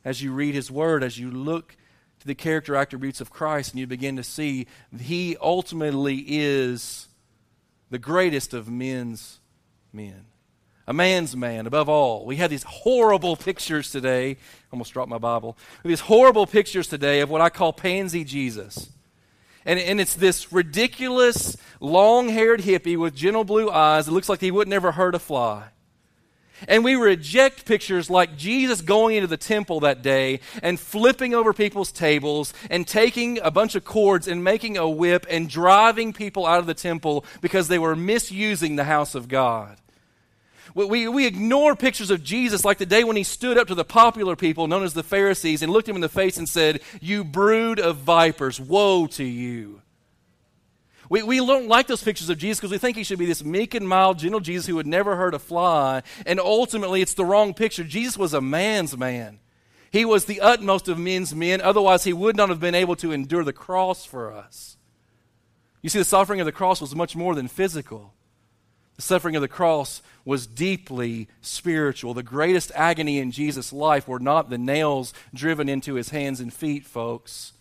as 0.04 0.22
you 0.22 0.32
read 0.32 0.54
His 0.54 0.70
Word, 0.70 1.02
as 1.02 1.18
you 1.18 1.30
look 1.30 1.76
to 2.20 2.26
the 2.26 2.34
character 2.34 2.76
attributes 2.76 3.22
of 3.22 3.30
Christ, 3.30 3.72
and 3.72 3.80
you 3.80 3.86
begin 3.86 4.16
to 4.16 4.24
see 4.24 4.66
He 5.00 5.34
ultimately 5.40 6.22
is 6.28 7.08
the 7.90 7.98
greatest 7.98 8.52
of 8.52 8.70
men's 8.70 9.40
men 9.94 10.26
a 10.86 10.92
man's 10.92 11.36
man 11.36 11.66
above 11.66 11.88
all. 11.88 12.24
We 12.24 12.36
had 12.36 12.50
these 12.50 12.64
horrible 12.64 13.36
pictures 13.36 13.90
today. 13.90 14.36
Almost 14.72 14.92
dropped 14.92 15.10
my 15.10 15.18
Bible. 15.18 15.56
These 15.84 16.00
horrible 16.00 16.46
pictures 16.46 16.88
today 16.88 17.20
of 17.20 17.30
what 17.30 17.40
I 17.40 17.50
call 17.50 17.72
pansy 17.72 18.24
Jesus. 18.24 18.90
And, 19.64 19.78
and 19.78 20.00
it's 20.00 20.14
this 20.14 20.52
ridiculous, 20.52 21.56
long 21.78 22.28
haired 22.28 22.62
hippie 22.62 22.96
with 22.96 23.14
gentle 23.14 23.44
blue 23.44 23.70
eyes 23.70 24.06
that 24.06 24.12
looks 24.12 24.28
like 24.28 24.40
he 24.40 24.50
would 24.50 24.68
never 24.68 24.92
hurt 24.92 25.14
a 25.14 25.18
fly. 25.18 25.68
And 26.68 26.84
we 26.84 26.94
reject 26.94 27.64
pictures 27.64 28.08
like 28.08 28.36
Jesus 28.36 28.82
going 28.82 29.16
into 29.16 29.26
the 29.26 29.36
temple 29.36 29.80
that 29.80 30.02
day 30.02 30.40
and 30.62 30.78
flipping 30.78 31.34
over 31.34 31.52
people's 31.52 31.90
tables 31.90 32.54
and 32.70 32.86
taking 32.86 33.40
a 33.40 33.50
bunch 33.50 33.74
of 33.74 33.84
cords 33.84 34.28
and 34.28 34.44
making 34.44 34.76
a 34.76 34.88
whip 34.88 35.26
and 35.28 35.48
driving 35.48 36.12
people 36.12 36.46
out 36.46 36.60
of 36.60 36.66
the 36.66 36.74
temple 36.74 37.24
because 37.40 37.68
they 37.68 37.78
were 37.78 37.96
misusing 37.96 38.76
the 38.76 38.84
house 38.84 39.14
of 39.14 39.28
God. 39.28 39.76
We, 40.74 41.06
we 41.08 41.26
ignore 41.26 41.76
pictures 41.76 42.10
of 42.10 42.22
Jesus 42.22 42.64
like 42.64 42.78
the 42.78 42.86
day 42.86 43.04
when 43.04 43.16
he 43.16 43.24
stood 43.24 43.58
up 43.58 43.68
to 43.68 43.74
the 43.74 43.84
popular 43.84 44.36
people 44.36 44.66
known 44.66 44.84
as 44.84 44.94
the 44.94 45.02
Pharisees 45.02 45.62
and 45.62 45.70
looked 45.70 45.88
him 45.88 45.96
in 45.96 46.00
the 46.00 46.08
face 46.08 46.38
and 46.38 46.48
said, 46.48 46.80
You 47.00 47.24
brood 47.24 47.78
of 47.78 47.98
vipers, 47.98 48.58
woe 48.58 49.06
to 49.08 49.24
you. 49.24 49.82
We, 51.10 51.22
we 51.22 51.36
don't 51.36 51.68
like 51.68 51.88
those 51.88 52.02
pictures 52.02 52.30
of 52.30 52.38
Jesus 52.38 52.58
because 52.58 52.70
we 52.70 52.78
think 52.78 52.96
he 52.96 53.04
should 53.04 53.18
be 53.18 53.26
this 53.26 53.44
meek 53.44 53.74
and 53.74 53.86
mild, 53.86 54.18
gentle 54.18 54.40
Jesus 54.40 54.66
who 54.66 54.76
would 54.76 54.86
never 54.86 55.16
hurt 55.16 55.34
a 55.34 55.38
fly. 55.38 56.02
And 56.24 56.40
ultimately, 56.40 57.02
it's 57.02 57.12
the 57.12 57.26
wrong 57.26 57.52
picture. 57.52 57.84
Jesus 57.84 58.16
was 58.16 58.32
a 58.32 58.40
man's 58.40 58.96
man. 58.96 59.38
He 59.90 60.06
was 60.06 60.24
the 60.24 60.40
utmost 60.40 60.88
of 60.88 60.98
men's 60.98 61.34
men. 61.34 61.60
Otherwise, 61.60 62.04
he 62.04 62.14
would 62.14 62.34
not 62.34 62.48
have 62.48 62.60
been 62.60 62.74
able 62.74 62.96
to 62.96 63.12
endure 63.12 63.44
the 63.44 63.52
cross 63.52 64.06
for 64.06 64.32
us. 64.32 64.78
You 65.82 65.90
see, 65.90 65.98
the 65.98 66.04
suffering 66.06 66.40
of 66.40 66.46
the 66.46 66.52
cross 66.52 66.80
was 66.80 66.96
much 66.96 67.14
more 67.14 67.34
than 67.34 67.46
physical. 67.46 68.14
Suffering 69.02 69.34
of 69.34 69.42
the 69.42 69.48
cross 69.48 70.00
was 70.24 70.46
deeply 70.46 71.26
spiritual. 71.40 72.14
The 72.14 72.22
greatest 72.22 72.70
agony 72.76 73.18
in 73.18 73.32
Jesus' 73.32 73.72
life 73.72 74.06
were 74.06 74.20
not 74.20 74.48
the 74.48 74.58
nails 74.58 75.12
driven 75.34 75.68
into 75.68 75.94
his 75.94 76.10
hands 76.10 76.38
and 76.38 76.52
feet, 76.52 76.86
folks. 76.86 77.52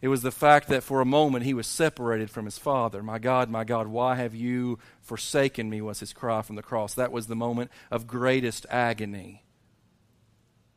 It 0.00 0.06
was 0.06 0.22
the 0.22 0.30
fact 0.30 0.68
that 0.68 0.84
for 0.84 1.00
a 1.00 1.04
moment 1.04 1.44
he 1.44 1.54
was 1.54 1.66
separated 1.66 2.30
from 2.30 2.44
his 2.44 2.56
Father. 2.56 3.02
My 3.02 3.18
God, 3.18 3.50
my 3.50 3.64
God, 3.64 3.88
why 3.88 4.14
have 4.14 4.32
you 4.32 4.78
forsaken 5.02 5.68
me? 5.68 5.80
was 5.80 5.98
his 5.98 6.12
cry 6.12 6.40
from 6.42 6.54
the 6.54 6.62
cross. 6.62 6.94
That 6.94 7.10
was 7.10 7.26
the 7.26 7.34
moment 7.34 7.72
of 7.90 8.06
greatest 8.06 8.66
agony. 8.70 9.42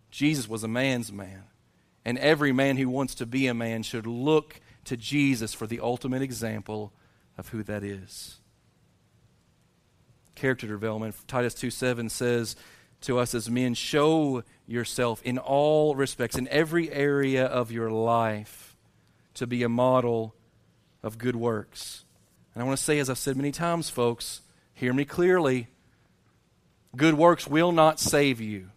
Jesus 0.09 0.49
was 0.49 0.63
a 0.63 0.67
man's 0.67 1.11
man. 1.13 1.43
And 2.03 2.17
every 2.17 2.51
man 2.51 2.77
who 2.77 2.89
wants 2.89 3.13
to 3.15 3.27
be 3.27 3.45
a 3.45 3.53
man 3.53 3.83
should 3.83 4.07
look 4.07 4.59
to 4.85 4.97
Jesus 4.97 5.53
for 5.53 5.67
the 5.67 5.79
ultimate 5.79 6.23
example 6.23 6.91
of 7.37 7.49
who 7.49 7.61
that 7.61 7.83
is 7.83 8.39
character 10.35 10.67
development. 10.67 11.15
Titus 11.27 11.53
2 11.53 11.69
7 11.69 12.09
says 12.09 12.55
to 13.01 13.19
us 13.19 13.33
as 13.35 13.49
men, 13.49 13.73
show 13.73 14.43
yourself 14.65 15.21
in 15.23 15.37
all 15.37 15.95
respects, 15.95 16.37
in 16.37 16.47
every 16.47 16.91
area 16.91 17.45
of 17.45 17.71
your 17.71 17.91
life, 17.91 18.75
to 19.35 19.45
be 19.45 19.63
a 19.63 19.69
model 19.69 20.35
of 21.01 21.17
good 21.17 21.35
works. 21.35 22.05
And 22.53 22.63
I 22.63 22.65
want 22.65 22.77
to 22.77 22.83
say, 22.83 22.99
as 22.99 23.09
I've 23.09 23.17
said 23.17 23.35
many 23.35 23.51
times, 23.51 23.89
folks, 23.89 24.41
hear 24.73 24.93
me 24.93 25.05
clearly. 25.05 25.67
Good 26.95 27.15
works 27.15 27.47
will 27.47 27.71
not 27.71 27.99
save 27.99 28.39
you. 28.39 28.69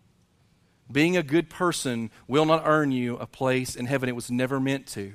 Being 0.91 1.17
a 1.17 1.23
good 1.23 1.51
person 1.51 2.11
will 2.27 2.47
not 2.47 2.63
earn 2.65 2.91
you 2.93 3.17
a 3.17 3.27
place 3.27 3.77
in 3.77 3.87
heaven. 3.87 4.09
It 4.09 4.17
was 4.17 4.31
never 4.31 4.61
meant 4.61 4.87
to. 4.89 5.15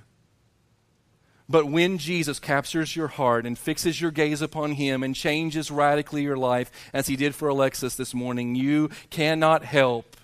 But 1.51 1.65
when 1.67 1.97
Jesus 1.97 2.39
captures 2.39 2.95
your 2.95 3.09
heart 3.09 3.45
and 3.45 3.59
fixes 3.59 3.99
your 3.99 4.09
gaze 4.11 4.41
upon 4.41 4.71
Him 4.71 5.03
and 5.03 5.13
changes 5.13 5.69
radically 5.69 6.23
your 6.23 6.37
life, 6.37 6.71
as 6.93 7.07
He 7.07 7.17
did 7.17 7.35
for 7.35 7.49
Alexis 7.49 7.95
this 7.95 8.13
morning, 8.13 8.55
you 8.55 8.89
cannot 9.09 9.65
help 9.65 10.15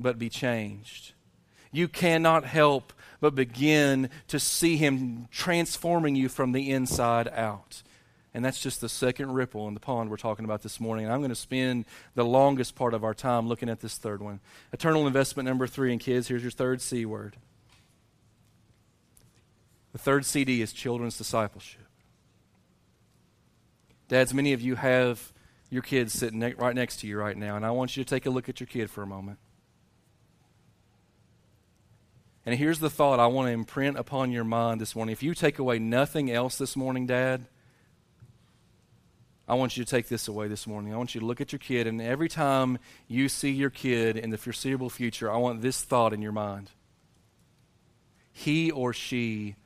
but 0.00 0.18
be 0.18 0.28
changed. 0.28 1.12
you 1.72 1.86
cannot 1.86 2.44
help 2.44 2.92
but 3.20 3.36
begin 3.36 4.10
to 4.26 4.40
see 4.40 4.76
Him 4.76 5.28
transforming 5.30 6.16
you 6.16 6.28
from 6.28 6.50
the 6.50 6.72
inside 6.72 7.28
out. 7.28 7.84
And 8.34 8.44
that's 8.44 8.60
just 8.60 8.80
the 8.80 8.88
second 8.88 9.32
ripple 9.32 9.68
in 9.68 9.74
the 9.74 9.80
pond 9.80 10.10
we're 10.10 10.16
talking 10.16 10.44
about 10.44 10.62
this 10.62 10.80
morning. 10.80 11.04
And 11.04 11.14
I'm 11.14 11.20
going 11.20 11.30
to 11.30 11.36
spend 11.36 11.84
the 12.16 12.24
longest 12.24 12.74
part 12.74 12.94
of 12.94 13.04
our 13.04 13.14
time 13.14 13.46
looking 13.46 13.68
at 13.68 13.80
this 13.80 13.96
third 13.96 14.20
one. 14.22 14.40
Eternal 14.72 15.06
investment 15.06 15.46
number 15.48 15.68
three. 15.68 15.92
And 15.92 16.00
kids, 16.00 16.26
here's 16.26 16.42
your 16.42 16.50
third 16.50 16.80
C 16.80 17.04
word. 17.04 17.36
The 19.92 19.98
third 19.98 20.24
CD 20.24 20.62
is 20.62 20.72
children's 20.72 21.18
discipleship. 21.18 21.86
Dads, 24.08 24.34
many 24.34 24.52
of 24.52 24.60
you 24.60 24.76
have 24.76 25.32
your 25.70 25.82
kids 25.82 26.12
sitting 26.12 26.40
ne- 26.40 26.54
right 26.54 26.74
next 26.74 27.00
to 27.00 27.06
you 27.06 27.16
right 27.16 27.36
now, 27.36 27.56
and 27.56 27.64
I 27.64 27.70
want 27.70 27.96
you 27.96 28.04
to 28.04 28.08
take 28.08 28.26
a 28.26 28.30
look 28.30 28.48
at 28.48 28.60
your 28.60 28.66
kid 28.66 28.90
for 28.90 29.02
a 29.02 29.06
moment. 29.06 29.38
And 32.46 32.58
here's 32.58 32.80
the 32.80 32.90
thought 32.90 33.20
I 33.20 33.26
want 33.26 33.48
to 33.48 33.52
imprint 33.52 33.98
upon 33.98 34.32
your 34.32 34.44
mind 34.44 34.80
this 34.80 34.96
morning. 34.96 35.12
If 35.12 35.22
you 35.22 35.34
take 35.34 35.58
away 35.58 35.78
nothing 35.78 36.30
else 36.30 36.58
this 36.58 36.74
morning, 36.74 37.06
Dad, 37.06 37.46
I 39.46 39.54
want 39.54 39.76
you 39.76 39.84
to 39.84 39.90
take 39.90 40.08
this 40.08 40.26
away 40.26 40.48
this 40.48 40.66
morning. 40.66 40.94
I 40.94 40.96
want 40.96 41.14
you 41.14 41.20
to 41.20 41.26
look 41.26 41.40
at 41.40 41.52
your 41.52 41.58
kid, 41.58 41.86
and 41.86 42.00
every 42.00 42.28
time 42.28 42.78
you 43.08 43.28
see 43.28 43.50
your 43.50 43.70
kid 43.70 44.16
in 44.16 44.30
the 44.30 44.38
foreseeable 44.38 44.90
future, 44.90 45.30
I 45.30 45.36
want 45.36 45.60
this 45.60 45.82
thought 45.82 46.12
in 46.12 46.22
your 46.22 46.32
mind. 46.32 46.70
He 48.32 48.70
or 48.70 48.92
she 48.92 49.56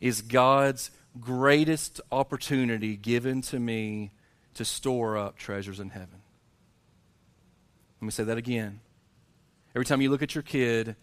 is 0.00 0.22
God's 0.22 0.90
greatest 1.20 2.00
opportunity 2.10 2.96
given 2.96 3.42
to 3.42 3.58
me 3.58 4.10
to 4.54 4.64
store 4.64 5.16
up 5.16 5.36
treasures 5.36 5.80
in 5.80 5.90
heaven. 5.90 6.22
Let 8.00 8.06
me 8.06 8.10
say 8.10 8.24
that 8.24 8.38
again. 8.38 8.80
Every 9.74 9.84
time 9.84 10.00
you 10.00 10.10
look 10.10 10.22
at 10.22 10.34
your 10.34 10.42
kid, 10.42 10.96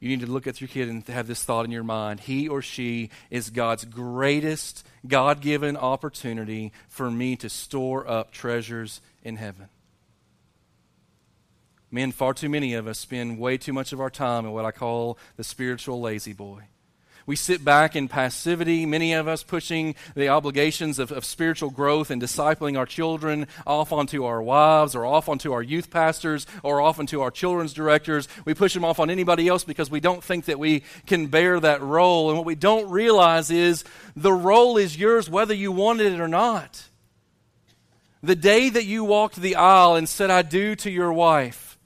you 0.00 0.08
need 0.08 0.20
to 0.20 0.26
look 0.26 0.46
at 0.46 0.60
your 0.60 0.68
kid 0.68 0.88
and 0.88 1.06
have 1.08 1.26
this 1.26 1.44
thought 1.44 1.64
in 1.64 1.70
your 1.70 1.84
mind. 1.84 2.20
He 2.20 2.48
or 2.48 2.62
she 2.62 3.10
is 3.30 3.50
God's 3.50 3.84
greatest 3.84 4.86
God 5.06 5.40
given 5.40 5.76
opportunity 5.76 6.72
for 6.88 7.10
me 7.10 7.36
to 7.36 7.48
store 7.48 8.08
up 8.08 8.32
treasures 8.32 9.00
in 9.22 9.36
heaven. 9.36 9.68
Men, 11.90 12.12
far 12.12 12.34
too 12.34 12.48
many 12.48 12.74
of 12.74 12.86
us 12.86 12.98
spend 12.98 13.38
way 13.38 13.56
too 13.56 13.72
much 13.72 13.92
of 13.92 14.00
our 14.00 14.10
time 14.10 14.44
in 14.44 14.52
what 14.52 14.64
I 14.64 14.72
call 14.72 15.18
the 15.36 15.44
spiritual 15.44 16.00
lazy 16.00 16.32
boy. 16.32 16.64
We 17.28 17.36
sit 17.36 17.62
back 17.62 17.94
in 17.94 18.08
passivity, 18.08 18.86
many 18.86 19.12
of 19.12 19.28
us 19.28 19.42
pushing 19.42 19.96
the 20.14 20.30
obligations 20.30 20.98
of, 20.98 21.12
of 21.12 21.26
spiritual 21.26 21.68
growth 21.68 22.10
and 22.10 22.22
discipling 22.22 22.78
our 22.78 22.86
children 22.86 23.46
off 23.66 23.92
onto 23.92 24.24
our 24.24 24.40
wives 24.40 24.94
or 24.94 25.04
off 25.04 25.28
onto 25.28 25.52
our 25.52 25.62
youth 25.62 25.90
pastors 25.90 26.46
or 26.62 26.80
off 26.80 26.98
onto 26.98 27.20
our 27.20 27.30
children's 27.30 27.74
directors. 27.74 28.28
We 28.46 28.54
push 28.54 28.72
them 28.72 28.82
off 28.82 28.98
on 28.98 29.10
anybody 29.10 29.46
else 29.46 29.62
because 29.62 29.90
we 29.90 30.00
don't 30.00 30.24
think 30.24 30.46
that 30.46 30.58
we 30.58 30.84
can 31.04 31.26
bear 31.26 31.60
that 31.60 31.82
role. 31.82 32.30
And 32.30 32.38
what 32.38 32.46
we 32.46 32.54
don't 32.54 32.90
realize 32.90 33.50
is 33.50 33.84
the 34.16 34.32
role 34.32 34.78
is 34.78 34.96
yours 34.96 35.28
whether 35.28 35.52
you 35.52 35.70
wanted 35.70 36.14
it 36.14 36.20
or 36.20 36.28
not. 36.28 36.82
The 38.22 38.36
day 38.36 38.70
that 38.70 38.86
you 38.86 39.04
walked 39.04 39.36
the 39.36 39.56
aisle 39.56 39.96
and 39.96 40.08
said, 40.08 40.30
I 40.30 40.40
do 40.40 40.74
to 40.76 40.90
your 40.90 41.12
wife, 41.12 41.78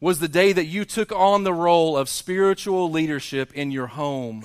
was 0.00 0.20
the 0.20 0.28
day 0.28 0.52
that 0.52 0.66
you 0.66 0.84
took 0.84 1.10
on 1.10 1.42
the 1.42 1.52
role 1.52 1.96
of 1.96 2.08
spiritual 2.08 2.88
leadership 2.88 3.52
in 3.52 3.72
your 3.72 3.88
home. 3.88 4.44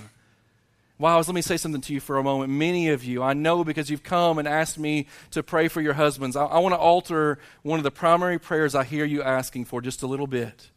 Wives, 1.02 1.28
let 1.28 1.34
me 1.34 1.42
say 1.42 1.58
something 1.58 1.82
to 1.82 1.94
you 1.96 2.00
for 2.00 2.18
a 2.18 2.24
moment. 2.24 2.54
Many 2.54 2.90
of 2.90 3.04
you, 3.04 3.24
I 3.24 3.34
know 3.34 3.64
because 3.64 3.90
you've 3.90 4.04
come 4.04 4.38
and 4.38 4.48
asked 4.48 4.78
me 4.78 5.08
to 5.32 5.42
pray 5.42 5.68
for 5.68 5.82
your 5.82 5.94
husbands. 5.94 6.36
I, 6.36 6.46
I 6.46 6.60
want 6.60 6.74
to 6.74 6.78
alter 6.80 7.40
one 7.64 7.80
of 7.80 7.84
the 7.84 7.90
primary 7.90 8.38
prayers 8.38 8.76
I 8.76 8.84
hear 8.84 9.04
you 9.04 9.24
asking 9.24 9.66
for 9.66 9.82
just 9.82 10.04
a 10.04 10.08
little 10.08 10.28
bit. 10.28 10.70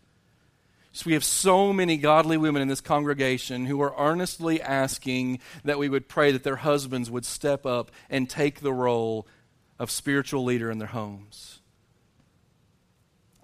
So 0.92 1.02
we 1.08 1.12
have 1.12 1.24
so 1.24 1.74
many 1.74 1.98
godly 1.98 2.38
women 2.38 2.62
in 2.62 2.68
this 2.68 2.80
congregation 2.80 3.66
who 3.66 3.82
are 3.82 3.94
earnestly 3.98 4.62
asking 4.62 5.40
that 5.62 5.78
we 5.78 5.90
would 5.90 6.08
pray 6.08 6.32
that 6.32 6.42
their 6.42 6.56
husbands 6.56 7.10
would 7.10 7.26
step 7.26 7.66
up 7.66 7.90
and 8.08 8.30
take 8.30 8.60
the 8.60 8.72
role 8.72 9.26
of 9.78 9.90
spiritual 9.90 10.42
leader 10.42 10.70
in 10.70 10.78
their 10.78 10.88
homes. 10.88 11.60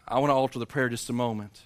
I 0.09 0.19
want 0.19 0.31
to 0.31 0.35
alter 0.35 0.59
the 0.59 0.65
prayer 0.65 0.89
just 0.89 1.11
a 1.11 1.13
moment. 1.13 1.61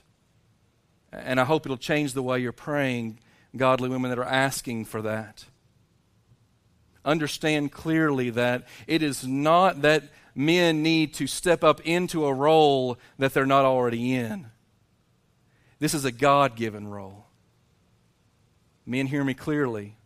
And 1.13 1.39
I 1.39 1.45
hope 1.45 1.67
it'll 1.67 1.77
change 1.77 2.15
the 2.15 2.23
way 2.23 2.41
you're 2.41 2.51
praying 2.51 3.21
godly 3.57 3.89
women 3.89 4.11
that 4.11 4.19
are 4.19 4.25
asking 4.25 4.85
for 4.85 5.03
that. 5.03 5.45
Understand 7.05 7.73
clearly 7.73 8.31
that 8.31 8.67
it 8.87 9.03
is 9.03 9.27
not 9.27 9.83
that 9.83 10.05
men 10.35 10.83
need 10.83 11.15
to 11.15 11.27
step 11.27 11.63
up 11.63 11.81
into 11.83 12.25
a 12.27 12.33
role 12.33 12.99
that 13.19 13.35
they're 13.35 13.47
not 13.47 13.65
already 13.65 14.15
in. 14.15 14.47
This 15.79 15.95
is 15.95 16.05
a 16.05 16.13
God 16.13 16.57
given 16.57 16.89
role. 16.89 17.27
Men, 18.87 19.07
hear 19.07 19.25
me 19.25 19.35
clearly. 19.35 19.97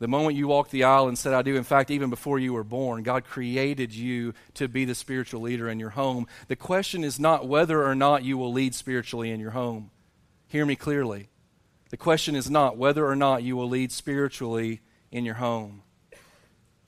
The 0.00 0.08
moment 0.08 0.36
you 0.36 0.48
walked 0.48 0.70
the 0.70 0.84
aisle 0.84 1.08
and 1.08 1.16
said, 1.16 1.34
I 1.34 1.42
do, 1.42 1.56
in 1.56 1.64
fact, 1.64 1.90
even 1.90 2.10
before 2.10 2.38
you 2.38 2.52
were 2.52 2.64
born, 2.64 3.04
God 3.04 3.24
created 3.24 3.94
you 3.94 4.34
to 4.54 4.68
be 4.68 4.84
the 4.84 4.94
spiritual 4.94 5.40
leader 5.40 5.68
in 5.68 5.78
your 5.78 5.90
home. 5.90 6.26
The 6.48 6.56
question 6.56 7.04
is 7.04 7.20
not 7.20 7.46
whether 7.46 7.84
or 7.84 7.94
not 7.94 8.24
you 8.24 8.36
will 8.36 8.52
lead 8.52 8.74
spiritually 8.74 9.30
in 9.30 9.40
your 9.40 9.52
home. 9.52 9.90
Hear 10.48 10.66
me 10.66 10.76
clearly. 10.76 11.28
The 11.90 11.96
question 11.96 12.34
is 12.34 12.50
not 12.50 12.76
whether 12.76 13.06
or 13.06 13.16
not 13.16 13.42
you 13.42 13.56
will 13.56 13.68
lead 13.68 13.92
spiritually 13.92 14.80
in 15.12 15.24
your 15.24 15.34
home. 15.34 15.82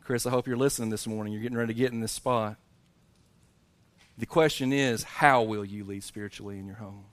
Chris, 0.02 0.26
I 0.26 0.30
hope 0.30 0.46
you're 0.46 0.56
listening 0.56 0.90
this 0.90 1.06
morning. 1.06 1.32
You're 1.32 1.42
getting 1.42 1.58
ready 1.58 1.74
to 1.74 1.78
get 1.78 1.92
in 1.92 2.00
this 2.00 2.12
spot. 2.12 2.56
The 4.18 4.26
question 4.26 4.72
is, 4.72 5.02
how 5.02 5.42
will 5.42 5.64
you 5.64 5.84
lead 5.84 6.02
spiritually 6.02 6.58
in 6.58 6.66
your 6.66 6.76
home? 6.76 7.04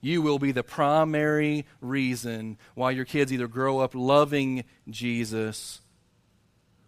You 0.00 0.22
will 0.22 0.38
be 0.38 0.52
the 0.52 0.62
primary 0.62 1.66
reason 1.80 2.58
why 2.74 2.90
your 2.90 3.04
kids 3.04 3.32
either 3.32 3.48
grow 3.48 3.78
up 3.78 3.94
loving 3.94 4.64
Jesus 4.88 5.80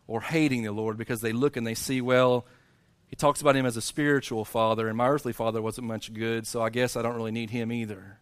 or 0.07 0.21
hating 0.21 0.63
the 0.63 0.73
Lord 0.73 0.97
because 0.97 1.21
they 1.21 1.33
look 1.33 1.57
and 1.57 1.67
they 1.67 1.75
see, 1.75 2.01
well, 2.01 2.47
he 3.07 3.17
talks 3.17 3.41
about 3.41 3.57
him 3.57 3.67
as 3.67 3.77
a 3.77 3.83
spiritual 3.83 4.45
father, 4.45 4.89
and 4.89 4.97
my 4.97 5.09
earthly 5.09 5.33
father 5.33 5.63
wasn't 5.63 5.87
much 5.87 6.13
good, 6.13 6.47
so 6.47 6.61
I 6.61 6.71
guess 6.71 6.97
I 6.97 7.03
don't 7.03 7.17
really 7.17 7.31
need 7.31 7.51
him 7.51 7.71
either. 7.73 8.19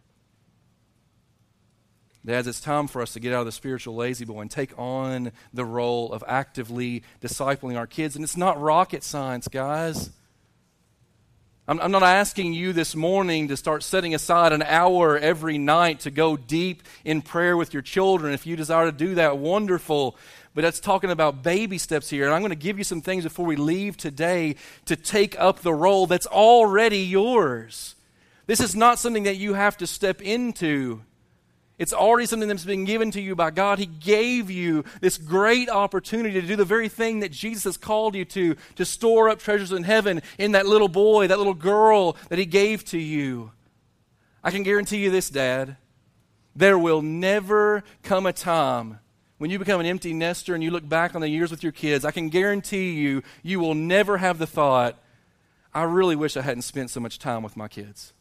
Dads, 2.25 2.47
it's 2.47 2.59
time 2.59 2.87
for 2.87 3.03
us 3.03 3.13
to 3.13 3.19
get 3.19 3.33
out 3.33 3.41
of 3.41 3.45
the 3.45 3.51
spiritual 3.51 3.93
lazy 3.93 4.25
boy 4.25 4.41
and 4.41 4.49
take 4.49 4.73
on 4.79 5.31
the 5.53 5.63
role 5.63 6.11
of 6.11 6.23
actively 6.27 7.03
discipling 7.21 7.77
our 7.77 7.85
kids. 7.85 8.15
And 8.15 8.23
it's 8.23 8.35
not 8.35 8.59
rocket 8.59 9.03
science, 9.03 9.47
guys. 9.47 10.09
I'm, 11.67 11.79
I'm, 11.79 11.91
not 11.91 12.01
asking 12.01 12.53
you 12.53 12.73
this 12.73 12.95
morning 12.95 13.49
to 13.49 13.57
start 13.57 13.83
setting 13.83 14.15
aside 14.15 14.53
an 14.53 14.63
hour 14.63 15.19
every 15.19 15.59
night 15.59 15.99
to 16.01 16.11
go 16.11 16.35
deep 16.35 16.81
in 17.03 17.21
prayer 17.21 17.55
with 17.55 17.73
your 17.73 17.83
children. 17.83 18.33
If 18.33 18.47
you 18.47 18.55
desire 18.55 18.85
to 18.85 18.91
do 18.91 19.15
that, 19.15 19.37
wonderful. 19.37 20.17
But 20.55 20.63
that's 20.63 20.79
talking 20.79 21.11
about 21.11 21.43
baby 21.43 21.77
steps 21.77 22.09
here. 22.09 22.25
And 22.25 22.33
I'm 22.33 22.41
going 22.41 22.49
to 22.49 22.55
give 22.55 22.79
you 22.79 22.83
some 22.83 23.01
things 23.01 23.23
before 23.23 23.45
we 23.45 23.55
leave 23.55 23.97
today 23.97 24.55
to 24.85 24.95
take 24.95 25.39
up 25.39 25.59
the 25.59 25.73
role 25.75 26.07
that's 26.07 26.27
already 26.27 27.03
yours. 27.03 27.93
This 28.47 28.61
is 28.61 28.75
not 28.75 28.97
something 28.97 29.23
that 29.23 29.37
you 29.37 29.53
have 29.53 29.77
to 29.77 29.85
step 29.85 30.23
into. 30.23 31.01
It's 31.77 31.91
already 31.91 32.25
something 32.25 32.47
that's 32.47 32.63
been 32.63 32.85
given 32.85 33.11
to 33.11 33.21
you 33.21 33.35
by 33.35 33.51
God. 33.51 33.79
He 33.79 33.85
gave 33.85 34.49
you 34.49 34.85
this 35.01 35.17
great 35.17 35.69
opportunity 35.69 36.39
to 36.39 36.47
do 36.47 36.55
the 36.55 36.63
very 36.63 36.87
thing 36.87 37.19
that 37.19 37.33
Jesus 37.33 37.65
has 37.65 37.75
called 37.75 38.15
you 38.15 38.23
to, 38.25 38.55
to 38.75 38.85
store 38.85 39.27
up 39.27 39.39
treasures 39.39 39.73
in 39.73 39.83
heaven 39.83 40.21
in 40.37 40.53
that 40.53 40.65
little 40.65 40.87
boy, 40.87 41.27
that 41.27 41.37
little 41.37 41.53
girl 41.53 42.15
that 42.29 42.39
He 42.39 42.45
gave 42.45 42.85
to 42.85 42.97
you. 42.97 43.51
I 44.41 44.51
can 44.51 44.63
guarantee 44.63 45.03
you 45.03 45.11
this, 45.11 45.29
Dad. 45.29 45.75
There 46.55 46.79
will 46.79 47.01
never 47.01 47.83
come 48.03 48.25
a 48.25 48.31
time 48.31 48.99
when 49.37 49.51
you 49.51 49.59
become 49.59 49.81
an 49.81 49.85
empty 49.85 50.13
nester 50.13 50.55
and 50.55 50.63
you 50.63 50.71
look 50.71 50.87
back 50.87 51.13
on 51.13 51.19
the 51.19 51.27
years 51.27 51.51
with 51.51 51.63
your 51.63 51.73
kids. 51.73 52.05
I 52.05 52.11
can 52.11 52.29
guarantee 52.29 52.93
you, 52.93 53.21
you 53.43 53.59
will 53.59 53.75
never 53.75 54.17
have 54.17 54.37
the 54.37 54.47
thought, 54.47 54.97
I 55.73 55.83
really 55.83 56.15
wish 56.15 56.37
I 56.37 56.41
hadn't 56.41 56.61
spent 56.61 56.89
so 56.89 57.01
much 57.01 57.19
time 57.19 57.43
with 57.43 57.57
my 57.57 57.67
kids. 57.67 58.13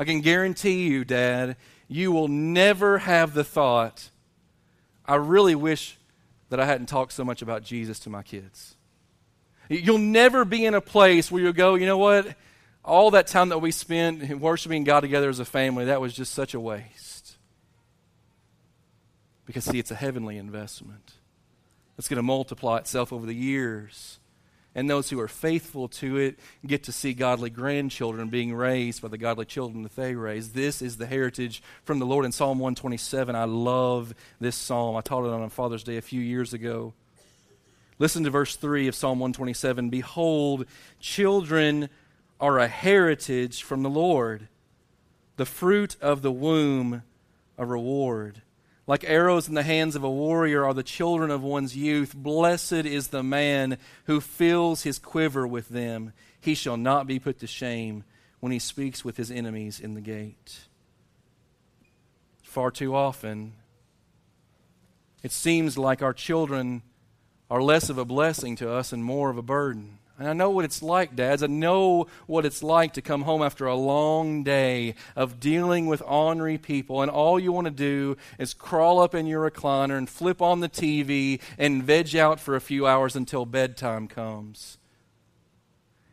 I 0.00 0.04
can 0.04 0.22
guarantee 0.22 0.88
you, 0.88 1.04
Dad, 1.04 1.58
you 1.86 2.10
will 2.10 2.26
never 2.26 3.00
have 3.00 3.34
the 3.34 3.44
thought, 3.44 4.08
I 5.04 5.16
really 5.16 5.54
wish 5.54 5.98
that 6.48 6.58
I 6.58 6.64
hadn't 6.64 6.86
talked 6.86 7.12
so 7.12 7.22
much 7.22 7.42
about 7.42 7.64
Jesus 7.64 7.98
to 8.00 8.10
my 8.10 8.22
kids. 8.22 8.76
You'll 9.68 9.98
never 9.98 10.46
be 10.46 10.64
in 10.64 10.72
a 10.72 10.80
place 10.80 11.30
where 11.30 11.42
you'll 11.42 11.52
go, 11.52 11.74
you 11.74 11.84
know 11.84 11.98
what? 11.98 12.34
All 12.82 13.10
that 13.10 13.26
time 13.26 13.50
that 13.50 13.58
we 13.58 13.72
spent 13.72 14.40
worshiping 14.40 14.84
God 14.84 15.00
together 15.00 15.28
as 15.28 15.38
a 15.38 15.44
family, 15.44 15.84
that 15.84 16.00
was 16.00 16.14
just 16.14 16.32
such 16.32 16.54
a 16.54 16.60
waste. 16.60 17.36
Because, 19.44 19.64
see, 19.64 19.78
it's 19.78 19.90
a 19.90 19.96
heavenly 19.96 20.38
investment. 20.38 21.12
It's 21.98 22.08
going 22.08 22.16
to 22.16 22.22
multiply 22.22 22.78
itself 22.78 23.12
over 23.12 23.26
the 23.26 23.34
years 23.34 24.18
and 24.74 24.88
those 24.88 25.10
who 25.10 25.18
are 25.20 25.28
faithful 25.28 25.88
to 25.88 26.16
it 26.16 26.38
get 26.64 26.84
to 26.84 26.92
see 26.92 27.12
godly 27.12 27.50
grandchildren 27.50 28.28
being 28.28 28.54
raised 28.54 29.02
by 29.02 29.08
the 29.08 29.18
godly 29.18 29.44
children 29.44 29.82
that 29.82 29.96
they 29.96 30.14
raise. 30.14 30.52
This 30.52 30.80
is 30.80 30.96
the 30.96 31.06
heritage 31.06 31.62
from 31.84 31.98
the 31.98 32.06
Lord 32.06 32.24
in 32.24 32.32
Psalm 32.32 32.58
127. 32.58 33.34
I 33.34 33.44
love 33.44 34.14
this 34.38 34.56
psalm. 34.56 34.96
I 34.96 35.00
taught 35.00 35.26
it 35.26 35.32
on 35.32 35.48
Father's 35.50 35.82
Day 35.82 35.96
a 35.96 36.02
few 36.02 36.20
years 36.20 36.52
ago. 36.52 36.94
Listen 37.98 38.24
to 38.24 38.30
verse 38.30 38.56
3 38.56 38.88
of 38.88 38.94
Psalm 38.94 39.18
127 39.18 39.90
Behold, 39.90 40.66
children 41.00 41.88
are 42.40 42.58
a 42.58 42.68
heritage 42.68 43.62
from 43.62 43.82
the 43.82 43.90
Lord, 43.90 44.48
the 45.36 45.44
fruit 45.44 45.96
of 46.00 46.22
the 46.22 46.32
womb, 46.32 47.02
a 47.58 47.66
reward. 47.66 48.42
Like 48.86 49.04
arrows 49.04 49.48
in 49.48 49.54
the 49.54 49.62
hands 49.62 49.94
of 49.94 50.02
a 50.02 50.10
warrior 50.10 50.64
are 50.64 50.74
the 50.74 50.82
children 50.82 51.30
of 51.30 51.42
one's 51.42 51.76
youth. 51.76 52.14
Blessed 52.14 52.72
is 52.72 53.08
the 53.08 53.22
man 53.22 53.78
who 54.06 54.20
fills 54.20 54.82
his 54.82 54.98
quiver 54.98 55.46
with 55.46 55.68
them. 55.68 56.12
He 56.40 56.54
shall 56.54 56.76
not 56.76 57.06
be 57.06 57.18
put 57.18 57.38
to 57.40 57.46
shame 57.46 58.04
when 58.40 58.50
he 58.50 58.58
speaks 58.58 59.04
with 59.04 59.16
his 59.16 59.30
enemies 59.30 59.78
in 59.78 59.94
the 59.94 60.00
gate. 60.00 60.66
Far 62.42 62.72
too 62.72 62.96
often, 62.96 63.52
it 65.22 65.30
seems 65.30 65.78
like 65.78 66.02
our 66.02 66.14
children 66.14 66.82
are 67.48 67.62
less 67.62 67.90
of 67.90 67.98
a 67.98 68.04
blessing 68.04 68.56
to 68.56 68.72
us 68.72 68.92
and 68.92 69.04
more 69.04 69.30
of 69.30 69.36
a 69.36 69.42
burden. 69.42 69.99
And 70.20 70.28
I 70.28 70.34
know 70.34 70.50
what 70.50 70.66
it's 70.66 70.82
like, 70.82 71.16
dads. 71.16 71.42
I 71.42 71.46
know 71.46 72.06
what 72.26 72.44
it's 72.44 72.62
like 72.62 72.92
to 72.92 73.00
come 73.00 73.22
home 73.22 73.42
after 73.42 73.64
a 73.64 73.74
long 73.74 74.42
day 74.42 74.94
of 75.16 75.40
dealing 75.40 75.86
with 75.86 76.02
ornery 76.06 76.58
people, 76.58 77.00
and 77.00 77.10
all 77.10 77.40
you 77.40 77.52
want 77.52 77.64
to 77.64 77.70
do 77.70 78.18
is 78.38 78.52
crawl 78.52 79.00
up 79.00 79.14
in 79.14 79.26
your 79.26 79.50
recliner 79.50 79.96
and 79.96 80.10
flip 80.10 80.42
on 80.42 80.60
the 80.60 80.68
TV 80.68 81.40
and 81.56 81.82
veg 81.82 82.14
out 82.16 82.38
for 82.38 82.54
a 82.54 82.60
few 82.60 82.86
hours 82.86 83.16
until 83.16 83.46
bedtime 83.46 84.06
comes. 84.06 84.76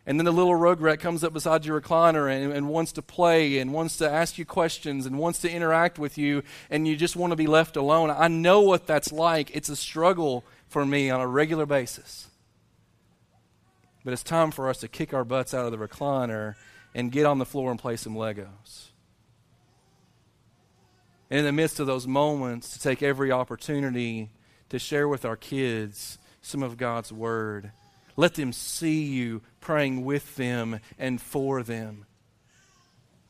And 0.06 0.17
then 0.17 0.24
the 0.24 0.32
little 0.32 0.54
rugrat 0.54 1.02
comes 1.02 1.26
up 1.26 1.34
beside 1.34 1.65
your 1.65 1.82
recliner 1.82 2.34
and, 2.34 2.54
and 2.54 2.70
wants 2.70 2.93
to 2.93 3.02
play 3.02 3.58
and 3.58 3.74
wants 3.74 3.98
to 3.98 4.10
ask 4.10 4.38
you 4.38 4.46
questions 4.46 5.06
and 5.06 5.20
wants 5.20 5.39
to 5.39 5.52
interact 5.52 6.00
with 6.00 6.17
you, 6.17 6.43
and 6.70 6.88
you 6.88 6.96
just 6.96 7.17
want 7.17 7.32
to 7.32 7.36
be 7.36 7.48
left 7.48 7.76
alone. 7.76 8.10
I 8.10 8.30
know 8.30 8.62
what 8.62 8.88
that's 8.88 9.12
like. 9.12 9.54
It's 9.54 9.67
a 9.67 9.76
struggle 9.76 10.46
for 10.70 10.86
me 10.86 11.10
on 11.10 11.20
a 11.20 11.28
regular 11.28 11.65
basis. 11.65 12.27
But 14.08 14.13
it's 14.13 14.24
time 14.24 14.52
for 14.52 14.70
us 14.70 14.78
to 14.78 14.88
kick 14.88 15.13
our 15.13 15.26
butts 15.26 15.54
out 15.54 15.65
of 15.65 15.78
the 15.78 15.86
recliner 15.86 16.56
and 16.96 17.12
get 17.12 17.26
on 17.26 17.39
the 17.39 17.46
floor 17.46 17.72
and 17.72 17.78
play 17.78 17.98
some 17.98 18.15
Legos. 18.15 18.91
And 21.30 21.39
in 21.39 21.43
the 21.43 21.52
midst 21.52 21.82
of 21.82 21.88
those 21.88 22.08
moments, 22.08 22.70
to 22.70 22.80
take 22.80 23.04
every 23.04 23.34
opportunity 23.34 24.30
to 24.70 24.80
share 24.80 25.10
with 25.10 25.26
our 25.26 25.36
kids 25.36 26.20
some 26.41 26.63
of 26.63 26.78
God's 26.78 27.12
Word. 27.12 27.74
Let 28.15 28.36
them 28.36 28.54
see 28.54 29.04
you 29.04 29.41
praying 29.60 30.06
with 30.06 30.38
them 30.38 30.80
and 30.98 31.20
for 31.20 31.62
them. 31.62 32.06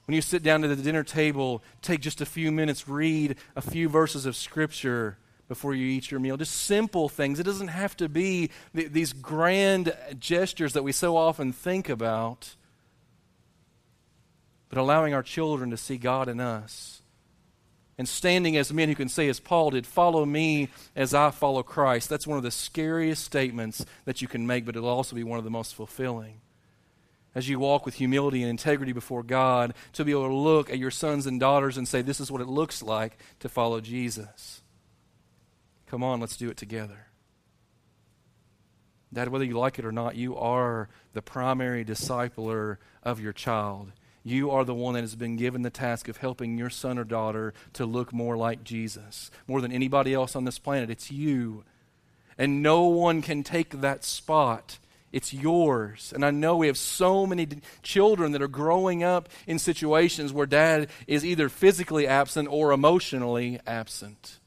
When 0.05 0.13
you 0.13 0.21
sit 0.21 0.43
down 0.43 0.61
to 0.61 0.67
the 0.67 0.75
dinner 0.75 1.03
table, 1.03 1.63
take 1.81 2.01
just 2.01 2.21
a 2.21 2.25
few 2.27 2.51
minutes, 2.51 2.87
read 2.87 3.37
a 3.55 3.61
few 3.61 3.89
verses 3.89 4.27
of 4.27 4.35
Scripture 4.35 5.17
before 5.47 5.73
you 5.73 5.85
eat 5.87 6.11
your 6.11 6.19
meal. 6.19 6.37
Just 6.37 6.55
simple 6.55 7.09
things. 7.09 7.39
It 7.39 7.43
doesn't 7.43 7.69
have 7.69 7.95
to 7.97 8.09
be 8.09 8.51
th- 8.75 8.91
these 8.91 9.13
grand 9.13 9.95
gestures 10.19 10.73
that 10.73 10.83
we 10.83 10.91
so 10.91 11.15
often 11.15 11.53
think 11.53 11.89
about, 11.89 12.55
but 14.69 14.77
allowing 14.77 15.13
our 15.13 15.23
children 15.23 15.69
to 15.71 15.77
see 15.77 15.97
God 15.97 16.27
in 16.27 16.39
us. 16.39 17.01
And 17.99 18.07
standing 18.07 18.55
as 18.57 18.71
men 18.71 18.89
who 18.89 18.95
can 18.95 19.09
say, 19.09 19.27
as 19.27 19.39
Paul 19.39 19.71
did, 19.71 19.87
follow 19.87 20.23
me 20.23 20.69
as 20.95 21.15
I 21.15 21.31
follow 21.31 21.63
Christ. 21.63 22.09
That's 22.09 22.27
one 22.27 22.37
of 22.37 22.43
the 22.43 22.51
scariest 22.51 23.23
statements 23.23 23.83
that 24.05 24.21
you 24.21 24.27
can 24.27 24.45
make, 24.45 24.65
but 24.65 24.75
it'll 24.75 24.89
also 24.89 25.15
be 25.15 25.23
one 25.23 25.39
of 25.39 25.43
the 25.43 25.49
most 25.49 25.73
fulfilling 25.73 26.41
as 27.37 27.47
you 27.47 27.59
walk 27.59 27.85
with 27.85 27.93
humility 27.93 28.41
and 28.41 28.49
integrity 28.49 28.91
before 28.91 29.21
God, 29.21 29.75
to 29.93 30.03
be 30.03 30.09
able 30.09 30.27
to 30.27 30.33
look 30.33 30.71
at 30.71 30.79
your 30.79 30.89
sons 30.89 31.27
and 31.27 31.39
daughters 31.39 31.77
and 31.77 31.87
say, 31.87 32.01
This 32.01 32.19
is 32.19 32.31
what 32.31 32.41
it 32.41 32.47
looks 32.47 32.81
like 32.81 33.15
to 33.41 33.47
follow 33.47 33.79
Jesus. 33.79 34.63
Come 35.87 36.03
on, 36.03 36.19
let's 36.19 36.37
do 36.37 36.49
it 36.49 36.57
together. 36.57 37.07
Dad, 39.13 39.29
whether 39.29 39.45
you 39.45 39.57
like 39.57 39.79
it 39.79 39.85
or 39.85 39.91
not, 39.91 40.15
you 40.15 40.35
are 40.35 40.89
the 41.13 41.21
primary 41.21 41.85
discipler 41.85 42.77
of 43.03 43.21
your 43.21 43.33
child. 43.33 43.93
You 44.23 44.51
are 44.51 44.65
the 44.65 44.75
one 44.75 44.95
that 44.95 45.01
has 45.01 45.15
been 45.15 45.37
given 45.37 45.61
the 45.61 45.69
task 45.69 46.09
of 46.09 46.17
helping 46.17 46.57
your 46.57 46.69
son 46.69 46.97
or 46.97 47.05
daughter 47.05 47.53
to 47.73 47.85
look 47.85 48.11
more 48.11 48.35
like 48.35 48.65
Jesus. 48.65 49.31
More 49.47 49.61
than 49.61 49.71
anybody 49.71 50.13
else 50.13 50.35
on 50.35 50.43
this 50.43 50.59
planet, 50.59 50.89
it's 50.89 51.09
you. 51.09 51.63
And 52.37 52.61
no 52.61 52.83
one 52.87 53.21
can 53.21 53.43
take 53.43 53.79
that 53.79 54.03
spot. 54.03 54.79
It's 55.13 55.33
yours. 55.33 56.11
And 56.13 56.25
I 56.25 56.31
know 56.31 56.57
we 56.57 56.67
have 56.67 56.77
so 56.77 57.25
many 57.25 57.47
children 57.81 58.33
that 58.33 58.41
are 58.41 58.49
growing 58.49 59.01
up 59.01 59.29
in 59.47 59.57
situations 59.57 60.33
where 60.33 60.45
dad 60.45 60.89
is 61.07 61.23
either 61.23 61.47
physically 61.47 62.05
absent 62.05 62.49
or 62.51 62.73
emotionally 62.73 63.61
absent. 63.65 64.39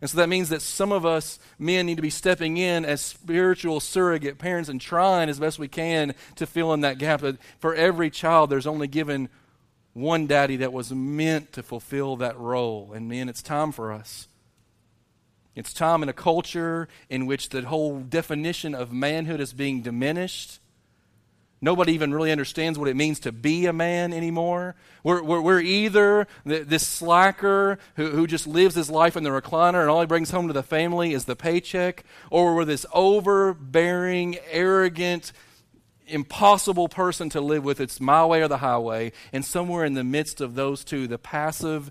And 0.00 0.08
so 0.08 0.16
that 0.16 0.28
means 0.28 0.48
that 0.48 0.62
some 0.62 0.92
of 0.92 1.04
us 1.04 1.38
men 1.58 1.86
need 1.86 1.96
to 1.96 2.02
be 2.02 2.10
stepping 2.10 2.56
in 2.56 2.84
as 2.84 3.02
spiritual 3.02 3.80
surrogate 3.80 4.38
parents 4.38 4.68
and 4.68 4.80
trying 4.80 5.28
as 5.28 5.38
best 5.38 5.58
we 5.58 5.68
can 5.68 6.14
to 6.36 6.46
fill 6.46 6.72
in 6.72 6.80
that 6.80 6.98
gap. 6.98 7.20
But 7.20 7.36
for 7.58 7.74
every 7.74 8.08
child, 8.08 8.48
there's 8.48 8.66
only 8.66 8.88
given 8.88 9.28
one 9.92 10.26
daddy 10.26 10.56
that 10.56 10.72
was 10.72 10.92
meant 10.92 11.52
to 11.52 11.62
fulfill 11.62 12.16
that 12.16 12.38
role. 12.38 12.92
And 12.94 13.08
men, 13.08 13.28
it's 13.28 13.42
time 13.42 13.72
for 13.72 13.92
us. 13.92 14.28
It's 15.54 15.74
time 15.74 16.02
in 16.02 16.08
a 16.08 16.14
culture 16.14 16.88
in 17.10 17.26
which 17.26 17.50
the 17.50 17.62
whole 17.62 18.00
definition 18.00 18.74
of 18.74 18.92
manhood 18.92 19.40
is 19.40 19.52
being 19.52 19.82
diminished 19.82 20.60
Nobody 21.62 21.92
even 21.92 22.14
really 22.14 22.32
understands 22.32 22.78
what 22.78 22.88
it 22.88 22.96
means 22.96 23.20
to 23.20 23.32
be 23.32 23.66
a 23.66 23.72
man 23.72 24.14
anymore. 24.14 24.76
We're, 25.04 25.22
we're, 25.22 25.42
we're 25.42 25.60
either 25.60 26.26
this 26.44 26.86
slacker 26.86 27.78
who, 27.96 28.10
who 28.10 28.26
just 28.26 28.46
lives 28.46 28.74
his 28.74 28.90
life 28.90 29.14
in 29.14 29.24
the 29.24 29.30
recliner 29.30 29.82
and 29.82 29.90
all 29.90 30.00
he 30.00 30.06
brings 30.06 30.30
home 30.30 30.46
to 30.46 30.54
the 30.54 30.62
family 30.62 31.12
is 31.12 31.26
the 31.26 31.36
paycheck, 31.36 32.04
or 32.30 32.54
we're 32.54 32.64
this 32.64 32.86
overbearing, 32.94 34.38
arrogant, 34.50 35.32
impossible 36.06 36.88
person 36.88 37.28
to 37.30 37.42
live 37.42 37.62
with. 37.62 37.78
It's 37.78 38.00
my 38.00 38.24
way 38.24 38.40
or 38.40 38.48
the 38.48 38.58
highway. 38.58 39.12
And 39.30 39.44
somewhere 39.44 39.84
in 39.84 39.92
the 39.92 40.04
midst 40.04 40.40
of 40.40 40.54
those 40.54 40.82
two, 40.82 41.06
the 41.06 41.18
passive 41.18 41.90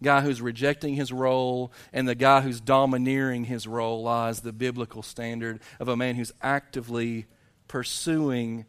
guy 0.00 0.20
who's 0.20 0.40
rejecting 0.40 0.94
his 0.94 1.12
role 1.12 1.72
and 1.92 2.06
the 2.06 2.14
guy 2.14 2.40
who's 2.40 2.60
domineering 2.60 3.44
his 3.44 3.66
role 3.66 4.02
lies 4.02 4.40
the 4.40 4.52
biblical 4.52 5.02
standard 5.02 5.60
of 5.80 5.88
a 5.88 5.96
man 5.96 6.14
who's 6.14 6.32
actively 6.40 7.26
pursuing 7.66 8.64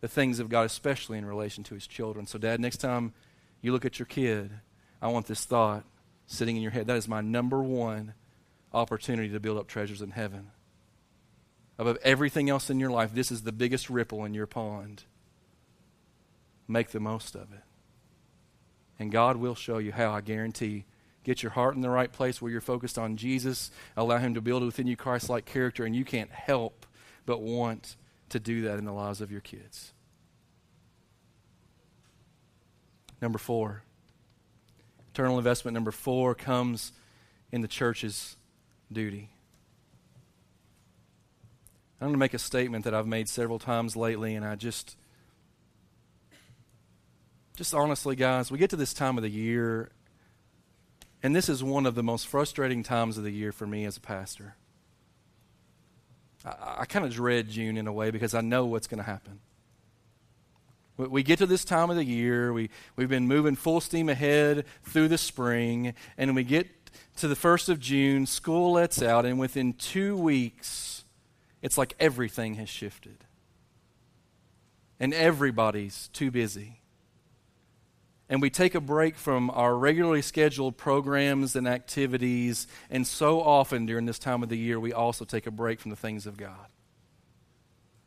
the 0.00 0.08
things 0.08 0.38
of 0.38 0.48
God, 0.48 0.66
especially 0.66 1.18
in 1.18 1.26
relation 1.26 1.64
to 1.64 1.74
his 1.74 1.86
children. 1.86 2.26
So, 2.26 2.38
Dad, 2.38 2.60
next 2.60 2.78
time 2.78 3.12
you 3.60 3.72
look 3.72 3.84
at 3.84 3.98
your 3.98 4.06
kid, 4.06 4.50
I 5.02 5.08
want 5.08 5.26
this 5.26 5.44
thought 5.44 5.84
sitting 6.26 6.56
in 6.56 6.62
your 6.62 6.70
head. 6.70 6.86
That 6.86 6.96
is 6.96 7.08
my 7.08 7.20
number 7.20 7.62
one 7.62 8.14
opportunity 8.72 9.30
to 9.30 9.40
build 9.40 9.58
up 9.58 9.66
treasures 9.66 10.02
in 10.02 10.10
heaven. 10.10 10.50
Above 11.78 11.98
everything 12.02 12.50
else 12.50 12.70
in 12.70 12.80
your 12.80 12.90
life, 12.90 13.14
this 13.14 13.30
is 13.30 13.42
the 13.42 13.52
biggest 13.52 13.88
ripple 13.88 14.24
in 14.24 14.34
your 14.34 14.46
pond. 14.46 15.04
Make 16.66 16.90
the 16.90 17.00
most 17.00 17.34
of 17.34 17.52
it. 17.52 17.62
And 18.98 19.12
God 19.12 19.36
will 19.36 19.54
show 19.54 19.78
you 19.78 19.92
how, 19.92 20.12
I 20.12 20.20
guarantee. 20.20 20.84
Get 21.22 21.42
your 21.42 21.52
heart 21.52 21.76
in 21.76 21.82
the 21.82 21.90
right 21.90 22.12
place 22.12 22.42
where 22.42 22.50
you're 22.50 22.60
focused 22.60 22.98
on 22.98 23.16
Jesus. 23.16 23.70
Allow 23.96 24.18
Him 24.18 24.34
to 24.34 24.40
build 24.40 24.64
within 24.64 24.86
you 24.86 24.96
Christ 24.96 25.28
like 25.28 25.44
character, 25.44 25.84
and 25.84 25.94
you 25.94 26.04
can't 26.04 26.30
help 26.30 26.84
but 27.26 27.40
want 27.40 27.96
to 28.30 28.40
do 28.40 28.62
that 28.62 28.78
in 28.78 28.84
the 28.84 28.92
lives 28.92 29.20
of 29.20 29.30
your 29.30 29.40
kids. 29.40 29.92
Number 33.20 33.38
four, 33.38 33.82
eternal 35.12 35.38
investment 35.38 35.74
number 35.74 35.90
four 35.90 36.34
comes 36.34 36.92
in 37.50 37.62
the 37.62 37.68
church's 37.68 38.36
duty. 38.92 39.30
I'm 42.00 42.06
going 42.06 42.14
to 42.14 42.18
make 42.18 42.34
a 42.34 42.38
statement 42.38 42.84
that 42.84 42.94
I've 42.94 43.08
made 43.08 43.28
several 43.28 43.58
times 43.58 43.96
lately, 43.96 44.36
and 44.36 44.44
I 44.44 44.54
just, 44.54 44.96
just 47.56 47.74
honestly, 47.74 48.14
guys, 48.14 48.52
we 48.52 48.58
get 48.58 48.70
to 48.70 48.76
this 48.76 48.94
time 48.94 49.16
of 49.16 49.22
the 49.22 49.30
year, 49.30 49.90
and 51.24 51.34
this 51.34 51.48
is 51.48 51.64
one 51.64 51.86
of 51.86 51.96
the 51.96 52.04
most 52.04 52.28
frustrating 52.28 52.84
times 52.84 53.18
of 53.18 53.24
the 53.24 53.32
year 53.32 53.50
for 53.50 53.66
me 53.66 53.84
as 53.84 53.96
a 53.96 54.00
pastor. 54.00 54.54
I, 56.44 56.78
I 56.80 56.84
kind 56.84 57.04
of 57.04 57.12
dread 57.12 57.48
June 57.48 57.76
in 57.76 57.86
a 57.86 57.92
way 57.92 58.10
because 58.10 58.34
I 58.34 58.40
know 58.40 58.66
what's 58.66 58.86
going 58.86 58.98
to 58.98 59.04
happen. 59.04 59.40
We, 60.96 61.22
get 61.22 61.38
to 61.38 61.46
this 61.46 61.64
time 61.64 61.90
of 61.90 61.96
the 61.96 62.04
year, 62.04 62.52
we, 62.52 62.70
we've 62.96 63.08
been 63.08 63.28
moving 63.28 63.54
full 63.54 63.80
steam 63.80 64.08
ahead 64.08 64.64
through 64.82 65.06
the 65.06 65.18
spring, 65.18 65.94
and 66.16 66.34
we 66.34 66.42
get 66.42 66.66
to 67.18 67.28
the 67.28 67.36
1st 67.36 67.68
of 67.68 67.78
June, 67.78 68.26
school 68.26 68.72
lets 68.72 69.00
out, 69.00 69.24
and 69.24 69.38
within 69.38 69.74
two 69.74 70.16
weeks, 70.16 71.04
it's 71.62 71.78
like 71.78 71.94
everything 72.00 72.54
has 72.54 72.68
shifted. 72.68 73.18
And 74.98 75.14
everybody's 75.14 76.08
too 76.08 76.32
busy 76.32 76.80
and 78.28 78.42
we 78.42 78.50
take 78.50 78.74
a 78.74 78.80
break 78.80 79.16
from 79.16 79.50
our 79.50 79.76
regularly 79.76 80.22
scheduled 80.22 80.76
programs 80.76 81.56
and 81.56 81.66
activities. 81.66 82.66
And 82.90 83.06
so 83.06 83.40
often 83.40 83.86
during 83.86 84.06
this 84.06 84.18
time 84.18 84.42
of 84.42 84.48
the 84.48 84.58
year, 84.58 84.78
we 84.78 84.92
also 84.92 85.24
take 85.24 85.46
a 85.46 85.50
break 85.50 85.80
from 85.80 85.90
the 85.90 85.96
things 85.96 86.26
of 86.26 86.36
God. 86.36 86.66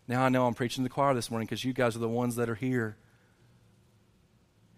Now 0.08 0.24
I 0.24 0.30
know 0.30 0.46
I'm 0.46 0.54
preaching 0.54 0.84
to 0.84 0.90
the 0.90 0.94
choir 0.94 1.14
this 1.14 1.32
morning 1.32 1.48
because 1.48 1.66
you 1.66 1.74
guys 1.74 1.96
are 1.96 2.00
the 2.00 2.10
ones 2.10 2.36
that 2.36 2.50
are 2.50 2.56
here. 2.56 2.98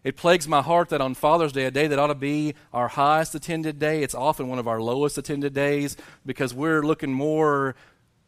It 0.03 0.17
plagues 0.17 0.47
my 0.47 0.61
heart 0.61 0.89
that 0.89 0.99
on 0.99 1.13
Father's 1.13 1.53
Day, 1.53 1.65
a 1.65 1.71
day 1.71 1.87
that 1.87 1.97
ought 1.97 2.07
to 2.07 2.15
be 2.15 2.55
our 2.73 2.89
highest 2.89 3.35
attended 3.35 3.79
day, 3.79 4.03
it's 4.03 4.13
often 4.13 4.49
one 4.49 4.59
of 4.59 4.67
our 4.67 4.81
lowest 4.81 5.17
attended 5.17 5.53
days 5.53 5.95
because 6.25 6.53
we're 6.53 6.83
looking 6.83 7.13
more 7.13 7.75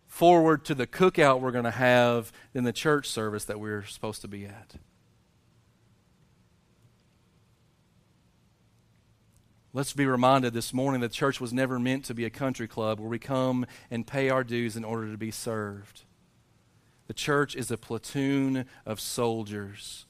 forward 0.08 0.64
to 0.66 0.74
the 0.74 0.88
cookout 0.88 1.42
we're 1.42 1.52
going 1.52 1.66
to 1.66 1.72
have 1.72 2.32
than 2.54 2.64
the 2.64 2.72
church 2.72 3.10
service 3.10 3.44
that 3.46 3.60
we're 3.60 3.84
supposed 3.84 4.22
to 4.22 4.28
be 4.30 4.46
at. 4.46 4.76
Let's 9.76 9.92
be 9.92 10.06
reminded 10.06 10.54
this 10.54 10.74
morning 10.74 11.02
that 11.02 11.12
church 11.12 11.42
was 11.42 11.52
never 11.52 11.78
meant 11.78 12.06
to 12.06 12.14
be 12.14 12.24
a 12.24 12.30
country 12.30 12.66
club 12.66 12.98
where 12.98 13.10
we 13.10 13.20
come 13.20 13.66
and 13.92 14.08
pay 14.08 14.30
our 14.30 14.42
dues 14.42 14.78
in 14.78 14.86
order 14.86 15.12
to 15.12 15.18
be 15.18 15.32
served. 15.32 16.04
The 17.08 17.14
church 17.14 17.58
is 17.58 17.70
a 17.70 17.78
platoon 17.78 18.68
of 18.86 19.02
soldiers 19.02 20.06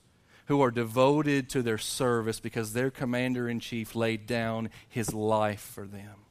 who 0.45 0.62
are 0.62 0.69
devoted 0.69 1.49
to 1.49 1.63
their 1.63 1.80
service 1.80 2.39
because 2.39 2.73
their 2.73 2.91
commander 2.91 3.49
in 3.49 3.60
chief 3.60 3.95
laid 3.95 4.28
down 4.28 4.69
his 4.88 5.15
life 5.15 5.62
for 5.62 5.88
them. 5.88 6.28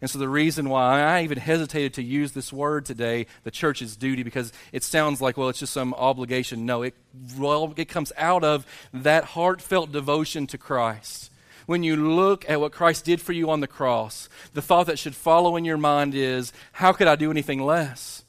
And 0.00 0.08
so, 0.08 0.18
the 0.18 0.26
reason 0.26 0.70
why 0.70 1.02
I 1.02 1.24
even 1.24 1.36
hesitated 1.36 1.92
to 1.94 2.02
use 2.02 2.32
this 2.32 2.50
word 2.50 2.86
today, 2.86 3.26
the 3.44 3.50
church's 3.50 3.94
duty, 3.94 4.22
because 4.22 4.54
it 4.72 4.84
sounds 4.84 5.20
like, 5.20 5.36
well, 5.36 5.50
it's 5.50 5.58
just 5.58 5.74
some 5.74 5.92
obligation. 5.92 6.64
No, 6.64 6.80
it, 6.80 6.94
well, 7.36 7.74
it 7.76 7.90
comes 7.90 8.10
out 8.16 8.42
of 8.42 8.64
that 8.94 9.24
heartfelt 9.24 9.92
devotion 9.92 10.46
to 10.46 10.56
Christ. 10.56 11.28
When 11.66 11.82
you 11.82 11.96
look 11.96 12.48
at 12.48 12.60
what 12.60 12.72
Christ 12.72 13.04
did 13.04 13.20
for 13.20 13.32
you 13.32 13.50
on 13.50 13.60
the 13.60 13.66
cross, 13.66 14.28
the 14.52 14.62
thought 14.62 14.86
that 14.86 14.98
should 14.98 15.14
follow 15.14 15.56
in 15.56 15.64
your 15.64 15.76
mind 15.76 16.14
is, 16.14 16.52
how 16.72 16.92
could 16.92 17.06
I 17.08 17.16
do 17.16 17.30
anything 17.30 17.62
less? 17.62 18.24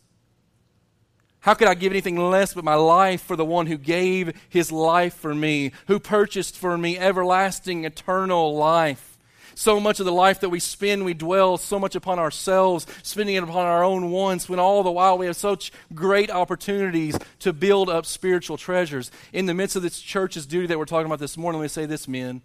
How 1.41 1.53
could 1.53 1.67
I 1.67 1.73
give 1.73 1.91
anything 1.91 2.17
less 2.17 2.53
but 2.53 2.63
my 2.63 2.75
life 2.75 3.21
for 3.21 3.35
the 3.35 3.43
one 3.43 3.67
who 3.67 3.77
gave 3.77 4.33
his 4.47 4.71
life 4.71 5.13
for 5.13 5.35
me, 5.35 5.73
who 5.87 5.99
purchased 5.99 6.57
for 6.57 6.77
me 6.77 6.97
everlasting, 6.97 7.83
eternal 7.83 8.55
life? 8.55 9.17
So 9.55 9.79
much 9.79 9.99
of 9.99 10.05
the 10.05 10.11
life 10.13 10.39
that 10.39 10.49
we 10.49 10.59
spend, 10.59 11.03
we 11.05 11.13
dwell 11.13 11.57
so 11.57 11.79
much 11.79 11.95
upon 11.95 12.17
ourselves, 12.17 12.87
spending 13.03 13.35
it 13.35 13.43
upon 13.43 13.65
our 13.65 13.83
own 13.83 14.09
wants, 14.09 14.47
when 14.47 14.57
all 14.57 14.83
the 14.83 14.91
while 14.91 15.17
we 15.17 15.25
have 15.25 15.35
such 15.35 15.71
great 15.93 16.31
opportunities 16.31 17.17
to 17.39 17.53
build 17.53 17.89
up 17.89 18.05
spiritual 18.05 18.57
treasures. 18.57 19.11
In 19.31 19.45
the 19.45 19.53
midst 19.53 19.75
of 19.75 19.83
this 19.83 19.99
church's 19.99 20.45
duty 20.45 20.67
that 20.67 20.79
we're 20.79 20.85
talking 20.85 21.07
about 21.07 21.19
this 21.19 21.37
morning, 21.37 21.59
let 21.59 21.65
me 21.65 21.69
say 21.69 21.85
this, 21.85 22.07
men. 22.07 22.41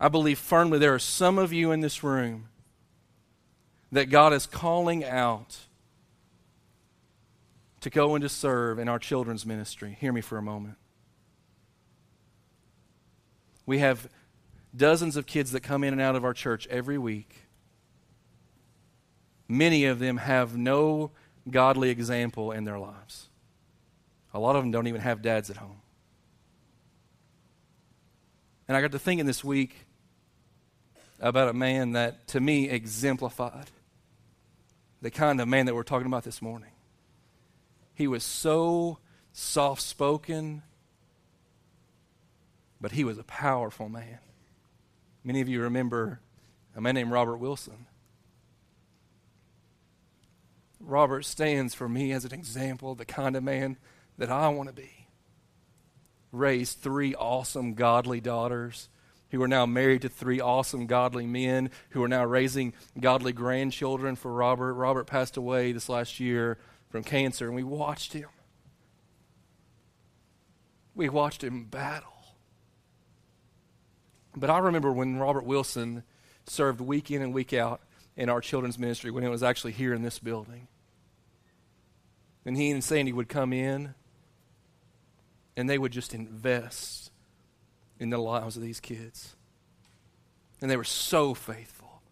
I 0.00 0.08
believe 0.08 0.38
firmly 0.38 0.78
there 0.78 0.94
are 0.94 1.00
some 1.00 1.38
of 1.38 1.52
you 1.52 1.72
in 1.72 1.80
this 1.80 2.04
room 2.04 2.48
that 3.90 4.06
God 4.06 4.32
is 4.32 4.46
calling 4.46 5.04
out 5.04 5.56
to 7.80 7.90
go 7.90 8.14
and 8.14 8.22
to 8.22 8.28
serve 8.28 8.78
in 8.78 8.88
our 8.88 8.98
children's 8.98 9.46
ministry. 9.46 9.96
Hear 10.00 10.12
me 10.12 10.20
for 10.20 10.38
a 10.38 10.42
moment. 10.42 10.76
We 13.66 13.78
have 13.78 14.08
dozens 14.76 15.16
of 15.16 15.26
kids 15.26 15.52
that 15.52 15.60
come 15.60 15.84
in 15.84 15.92
and 15.92 16.00
out 16.00 16.16
of 16.16 16.24
our 16.24 16.34
church 16.34 16.66
every 16.68 16.98
week. 16.98 17.34
Many 19.48 19.84
of 19.86 19.98
them 19.98 20.18
have 20.18 20.56
no 20.56 21.10
godly 21.50 21.90
example 21.90 22.52
in 22.52 22.64
their 22.64 22.78
lives. 22.78 23.28
A 24.34 24.38
lot 24.38 24.56
of 24.56 24.62
them 24.62 24.70
don't 24.70 24.86
even 24.86 25.00
have 25.00 25.22
dads 25.22 25.50
at 25.50 25.56
home. 25.56 25.80
And 28.68 28.76
I 28.76 28.80
got 28.82 28.92
to 28.92 28.98
thinking 28.98 29.26
this 29.26 29.42
week 29.42 29.87
about 31.20 31.48
a 31.48 31.52
man 31.52 31.92
that, 31.92 32.28
to 32.28 32.40
me, 32.40 32.68
exemplified 32.68 33.70
the 35.00 35.10
kind 35.10 35.40
of 35.40 35.48
man 35.48 35.66
that 35.66 35.74
we're 35.74 35.82
talking 35.82 36.06
about 36.06 36.24
this 36.24 36.42
morning. 36.42 36.70
He 37.94 38.06
was 38.06 38.22
so 38.22 38.98
soft 39.32 39.82
spoken, 39.82 40.62
but 42.80 42.92
he 42.92 43.04
was 43.04 43.18
a 43.18 43.24
powerful 43.24 43.88
man. 43.88 44.18
Many 45.24 45.40
of 45.40 45.48
you 45.48 45.62
remember 45.62 46.20
a 46.76 46.80
man 46.80 46.94
named 46.94 47.10
Robert 47.10 47.36
Wilson. 47.36 47.86
Robert 50.80 51.24
stands 51.24 51.74
for 51.74 51.88
me 51.88 52.12
as 52.12 52.24
an 52.24 52.32
example 52.32 52.92
of 52.92 52.98
the 52.98 53.04
kind 53.04 53.36
of 53.36 53.42
man 53.42 53.76
that 54.16 54.30
I 54.30 54.48
want 54.48 54.68
to 54.68 54.74
be. 54.74 55.06
Raised 56.30 56.78
three 56.78 57.14
awesome, 57.14 57.74
godly 57.74 58.20
daughters 58.20 58.88
who 59.30 59.42
are 59.42 59.48
now 59.48 59.66
married 59.66 60.02
to 60.02 60.08
three 60.08 60.40
awesome, 60.40 60.86
godly 60.86 61.26
men 61.26 61.70
who 61.90 62.02
are 62.02 62.08
now 62.08 62.24
raising 62.24 62.72
godly 62.98 63.32
grandchildren 63.32 64.16
for 64.16 64.32
Robert. 64.32 64.74
Robert 64.74 65.06
passed 65.06 65.36
away 65.36 65.72
this 65.72 65.88
last 65.88 66.18
year 66.18 66.58
from 66.88 67.02
cancer, 67.02 67.46
and 67.46 67.54
we 67.54 67.62
watched 67.62 68.12
him. 68.12 68.28
We 70.94 71.08
watched 71.08 71.44
him 71.44 71.64
battle. 71.64 72.12
But 74.34 74.50
I 74.50 74.58
remember 74.58 74.92
when 74.92 75.18
Robert 75.18 75.44
Wilson 75.44 76.04
served 76.46 76.80
week 76.80 77.10
in 77.10 77.22
and 77.22 77.34
week 77.34 77.52
out 77.52 77.80
in 78.16 78.28
our 78.28 78.40
children's 78.40 78.78
ministry 78.78 79.10
when 79.10 79.24
it 79.24 79.28
was 79.28 79.42
actually 79.42 79.72
here 79.72 79.94
in 79.94 80.02
this 80.02 80.18
building. 80.18 80.68
And 82.44 82.56
he 82.56 82.70
and 82.70 82.82
Sandy 82.82 83.12
would 83.12 83.28
come 83.28 83.52
in 83.52 83.94
and 85.56 85.68
they 85.68 85.78
would 85.78 85.92
just 85.92 86.14
invest 86.14 87.07
in 87.98 88.10
the 88.10 88.18
lives 88.18 88.56
of 88.56 88.62
these 88.62 88.80
kids. 88.80 89.34
And 90.60 90.70
they 90.70 90.76
were 90.76 90.84
so 90.84 91.34
faithful. 91.34 92.02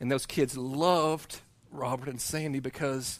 And 0.00 0.10
those 0.10 0.26
kids 0.26 0.56
loved 0.56 1.40
Robert 1.70 2.08
and 2.08 2.20
Sandy 2.20 2.60
because 2.60 3.16